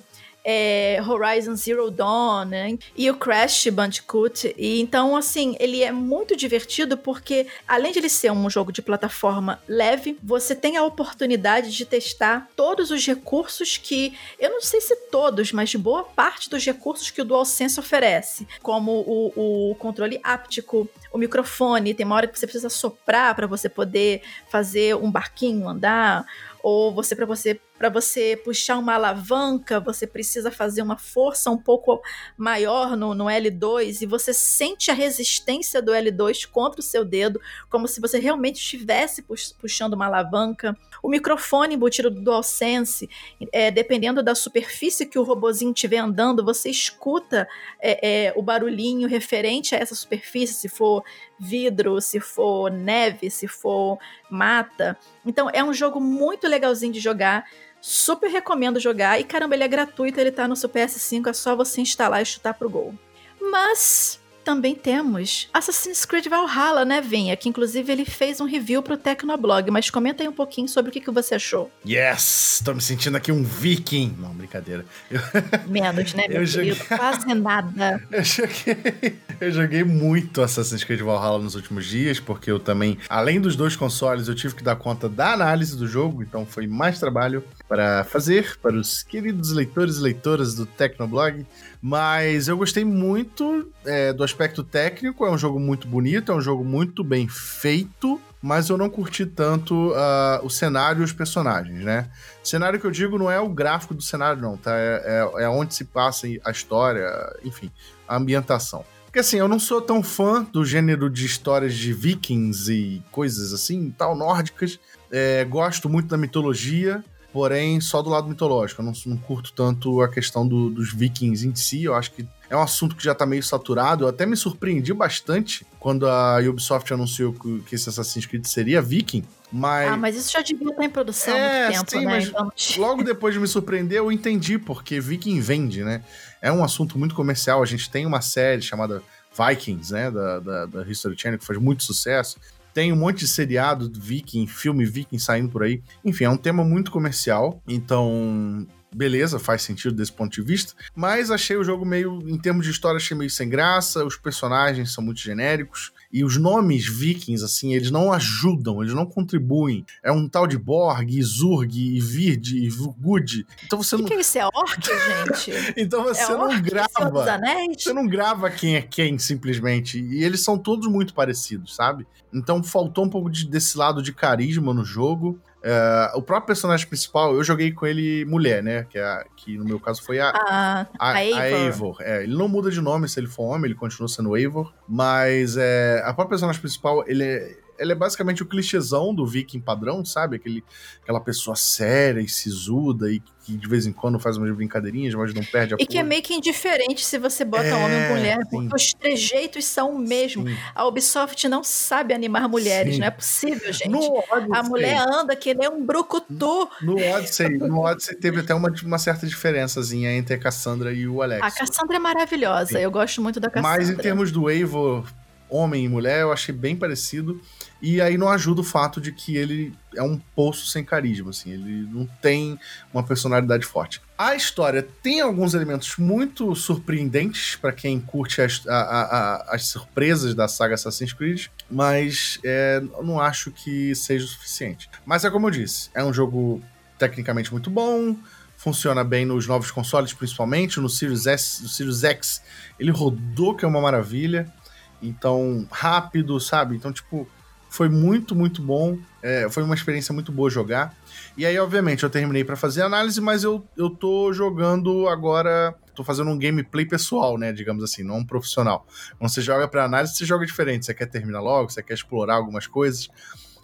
[0.51, 2.79] é, Horizon Zero Dawn, né?
[2.97, 4.55] E o Crash Bandicoot.
[4.57, 8.81] E então, assim, ele é muito divertido porque, além de ele ser um jogo de
[8.81, 14.81] plataforma leve, você tem a oportunidade de testar todos os recursos que, eu não sei
[14.81, 20.19] se todos, mas boa parte dos recursos que o DualSense oferece, como o, o controle
[20.25, 25.11] áptico, o microfone, tem uma hora que você precisa soprar para você poder fazer um
[25.11, 26.25] barquinho andar,
[26.63, 31.57] ou você para você para você puxar uma alavanca, você precisa fazer uma força um
[31.57, 32.03] pouco
[32.37, 37.41] maior no, no, L2 e você sente a resistência do L2 contra o seu dedo,
[37.71, 39.25] como se você realmente estivesse
[39.61, 40.77] puxando uma alavanca.
[41.01, 43.09] O microfone embutido do DualSense,
[43.53, 47.47] é, dependendo da superfície que o robozinho estiver andando, você escuta
[47.81, 51.05] é, é, o barulhinho referente a essa superfície, se for
[51.39, 53.99] vidro, se for neve, se for
[54.31, 54.99] mata.
[55.25, 57.45] Então é um jogo muito legalzinho de jogar.
[57.81, 59.21] Super recomendo jogar.
[59.21, 62.27] E caramba, ele é gratuito, ele tá no seu PS5, é só você instalar e
[62.27, 62.95] chutar pro gol.
[63.41, 67.37] Mas também temos Assassin's Creed Valhalla, né, Vinha?
[67.37, 70.93] Que inclusive ele fez um review pro Tecnoblog, mas comenta aí um pouquinho sobre o
[70.93, 71.71] que, que você achou.
[71.87, 72.63] Yes!
[72.65, 74.17] Tô me sentindo aqui um viking.
[74.19, 74.87] Não, brincadeira.
[75.11, 75.21] Eu...
[75.69, 76.75] Menos, né, meu eu joguei...
[76.75, 78.03] Quase nada.
[78.11, 79.19] eu joguei...
[79.39, 83.77] Eu joguei muito Assassin's Creed Valhalla nos últimos dias, porque eu também, além dos dois
[83.77, 88.03] consoles, eu tive que dar conta da análise do jogo, então foi mais trabalho para
[88.05, 91.47] fazer para os queridos leitores e leitoras do Tecnoblog.
[91.81, 96.41] Mas eu gostei muito é, do aspecto técnico, é um jogo muito bonito, é um
[96.41, 101.85] jogo muito bem feito, mas eu não curti tanto uh, o cenário e os personagens,
[101.85, 102.09] né?
[102.43, 104.73] Cenário que eu digo não é o gráfico do cenário, não, tá?
[104.75, 105.03] É,
[105.37, 107.07] é, é onde se passa a história,
[107.45, 107.71] enfim,
[108.07, 108.85] a ambientação.
[109.05, 113.53] Porque assim, eu não sou tão fã do gênero de histórias de vikings e coisas
[113.53, 114.79] assim, tal, nórdicas.
[115.11, 117.03] É, gosto muito da mitologia,
[117.39, 118.83] porém só do lado mitológico.
[118.83, 121.85] Eu não, não curto tanto a questão do, dos vikings em si.
[121.85, 124.03] Eu acho que é um assunto que já tá meio saturado.
[124.03, 129.23] Eu até me surpreendi bastante quando a Ubisoft anunciou que, esse Assassin's Creed seria viking.
[129.53, 129.89] Mas...
[129.89, 132.23] Ah, mas isso já devia estar em produção é, há muito tempo, sim, né?
[132.25, 132.53] Então...
[132.77, 136.03] Logo depois de me surpreender, eu entendi porque Viking vende, né?
[136.43, 137.63] É um assunto muito comercial.
[137.63, 139.01] A gente tem uma série chamada
[139.33, 140.11] Vikings, né?
[140.11, 142.37] Da, da, da History Channel, que faz muito sucesso.
[142.79, 145.83] Tem um monte de seriado viking, filme viking saindo por aí.
[146.05, 147.61] Enfim, é um tema muito comercial.
[147.67, 148.65] Então,
[148.95, 152.71] beleza, faz sentido desse ponto de vista, mas achei o jogo meio, em termos de
[152.71, 157.75] história, achei meio sem graça, os personagens são muito genéricos, e os nomes vikings, assim,
[157.75, 159.85] eles não ajudam, eles não contribuem.
[160.03, 163.47] É um tal de Borg, Zurg, Vird, Vugud.
[163.67, 164.09] Então você que não.
[164.09, 165.53] Que isso é orc, gente?
[165.77, 167.41] então você é não grava.
[167.77, 170.01] Você não grava quem é quem, simplesmente.
[170.01, 172.07] E eles são todos muito parecidos, sabe?
[172.33, 175.39] Então faltou um pouco de, desse lado de carisma no jogo.
[175.59, 178.87] Uh, o próprio personagem principal, eu joguei com ele mulher, né?
[178.89, 181.41] Que, é que no meu caso foi a, a, a, a Eivor.
[181.41, 181.97] A Eivor.
[182.01, 184.73] É, ele não muda de nome se ele for homem, ele continua sendo Eivor.
[184.89, 189.61] Mas é, a própria personagem principal, ele é, ela é basicamente o clichêzão do viking
[189.61, 190.37] padrão, sabe?
[190.37, 190.65] Aquele,
[191.03, 195.33] aquela pessoa séria e sisuda e que de vez em quando faz umas brincadeirinhas, mas
[195.33, 198.17] não perde a E que é meio que indiferente se você bota é, homem ou
[198.17, 200.47] mulher, porque os trejeitos são o mesmo.
[200.47, 200.57] Sim.
[200.75, 203.01] A Ubisoft não sabe animar mulheres, sim.
[203.01, 204.07] não é possível, gente.
[204.53, 206.69] A mulher anda que nem um brucutu.
[206.83, 211.23] No Odyssey, no Odyssey teve até uma, uma certa diferençazinha entre a Cassandra e o
[211.23, 211.43] Alex.
[211.43, 212.79] A Cassandra é maravilhosa, sim.
[212.79, 213.79] eu gosto muito da Cassandra.
[213.79, 215.07] Mas em termos do Eivor,
[215.49, 217.41] homem e mulher, eu achei bem parecido.
[217.81, 221.53] E aí não ajuda o fato de que ele é um poço sem carisma, assim,
[221.53, 222.59] ele não tem
[222.93, 224.03] uma personalidade forte.
[224.17, 230.35] A história tem alguns elementos muito surpreendentes para quem curte as, a, a, as surpresas
[230.35, 234.91] da saga Assassin's Creed, mas é, não acho que seja o suficiente.
[235.07, 236.61] Mas é como eu disse, é um jogo
[236.99, 238.17] tecnicamente muito bom,
[238.57, 242.43] funciona bem nos novos consoles, principalmente no Series S, no Series X,
[242.79, 244.53] ele rodou que é uma maravilha.
[245.01, 246.75] Então, rápido, sabe?
[246.75, 247.29] Então, tipo,
[247.69, 248.99] foi muito, muito bom.
[249.23, 250.95] É, foi uma experiência muito boa jogar.
[251.37, 255.75] E aí, obviamente, eu terminei para fazer análise, mas eu, eu tô jogando agora.
[255.95, 257.53] Tô fazendo um gameplay pessoal, né?
[257.53, 258.87] Digamos assim, não um profissional.
[259.19, 260.87] Quando você joga para análise, você joga diferente.
[260.87, 263.09] Você quer terminar logo, você quer explorar algumas coisas.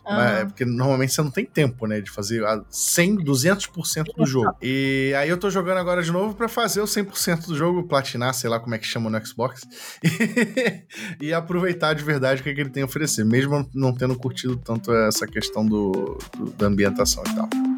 [0.06, 0.46] Uhum.
[0.48, 4.54] porque normalmente você não tem tempo, né, de fazer 100, 200% do jogo.
[4.60, 8.34] E aí eu tô jogando agora de novo para fazer o 100% do jogo, platinar,
[8.34, 9.62] sei lá como é que chama no Xbox,
[11.20, 14.16] e, aproveitar de verdade o que, é que ele tem a oferecer, mesmo não tendo
[14.16, 17.73] curtido tanto essa questão do, do da ambientação e tal.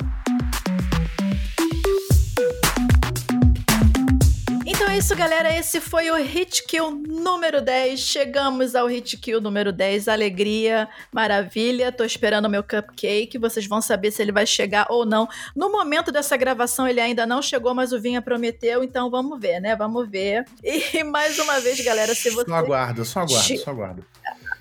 [4.96, 5.54] É isso, galera.
[5.54, 8.00] Esse foi o Hit Kill número 10.
[8.00, 10.08] Chegamos ao Hit Kill número 10.
[10.08, 11.92] Alegria, maravilha.
[11.92, 13.36] Tô esperando o meu cupcake.
[13.36, 15.28] Vocês vão saber se ele vai chegar ou não.
[15.54, 18.82] No momento dessa gravação, ele ainda não chegou, mas o Vinha prometeu.
[18.82, 19.76] Então vamos ver, né?
[19.76, 20.46] Vamos ver.
[20.64, 22.48] E mais uma vez, galera, se você.
[22.48, 24.04] Só aguardo, só aguardo, só aguardo.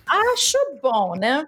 [0.06, 1.48] Acho bom, né?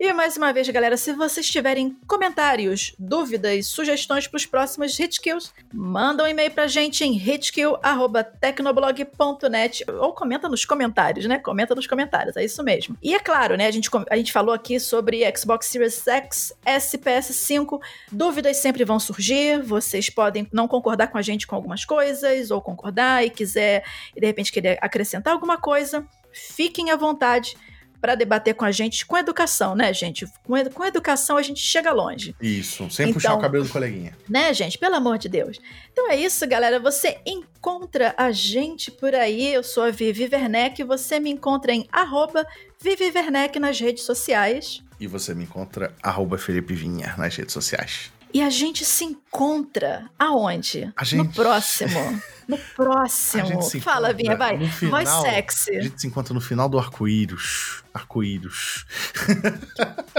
[0.00, 5.52] E mais uma vez, galera, se vocês tiverem comentários, dúvidas, sugestões para os próximos Hitkills,
[5.72, 11.38] manda um e-mail pra gente em hitkill.tecnoblog.net ou comenta nos comentários, né?
[11.38, 12.98] Comenta nos comentários, é isso mesmo.
[13.00, 13.68] E é claro, né?
[13.68, 17.80] A gente, a gente falou aqui sobre Xbox Series X, S, PS5.
[18.10, 22.60] Dúvidas sempre vão surgir, vocês podem não concordar com a gente com algumas coisas, ou
[22.60, 23.84] concordar e quiser,
[24.16, 27.56] e de repente querer acrescentar alguma coisa, fiquem à vontade
[28.00, 30.26] para debater com a gente com educação, né, gente?
[30.44, 32.34] Com, com educação a gente chega longe.
[32.40, 34.16] Isso, sem então, puxar o cabelo do coleguinha.
[34.28, 34.78] Né, gente?
[34.78, 35.58] Pelo amor de Deus.
[35.92, 36.78] Então é isso, galera.
[36.80, 39.52] Você encontra a gente por aí.
[39.52, 40.82] Eu sou a Vivi Werneck.
[40.84, 42.46] Você me encontra em arroba
[42.80, 44.82] Vivi Werneck nas redes sociais.
[44.98, 48.10] E você me encontra arroba Felipe Vinha nas redes sociais.
[48.36, 50.92] E a gente se encontra aonde?
[51.02, 51.16] Gente...
[51.16, 52.20] No próximo.
[52.46, 53.62] No próximo.
[53.80, 54.58] Fala, Vinha, vai.
[54.68, 55.74] Final, Voz sexy.
[55.74, 57.82] A gente se encontra no final do arco-íris.
[57.94, 58.84] Arco-íris.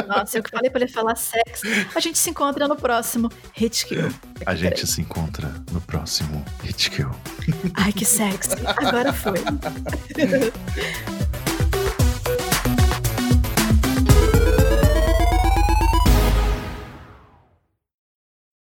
[0.07, 1.68] Nossa, eu que falei pra ele falar sexy.
[1.93, 4.11] A gente se encontra no próximo Hit Kill.
[4.47, 7.11] A gente se encontra no próximo Hit Kill.
[7.76, 8.55] Ai, que sexy.
[8.65, 9.38] Agora foi.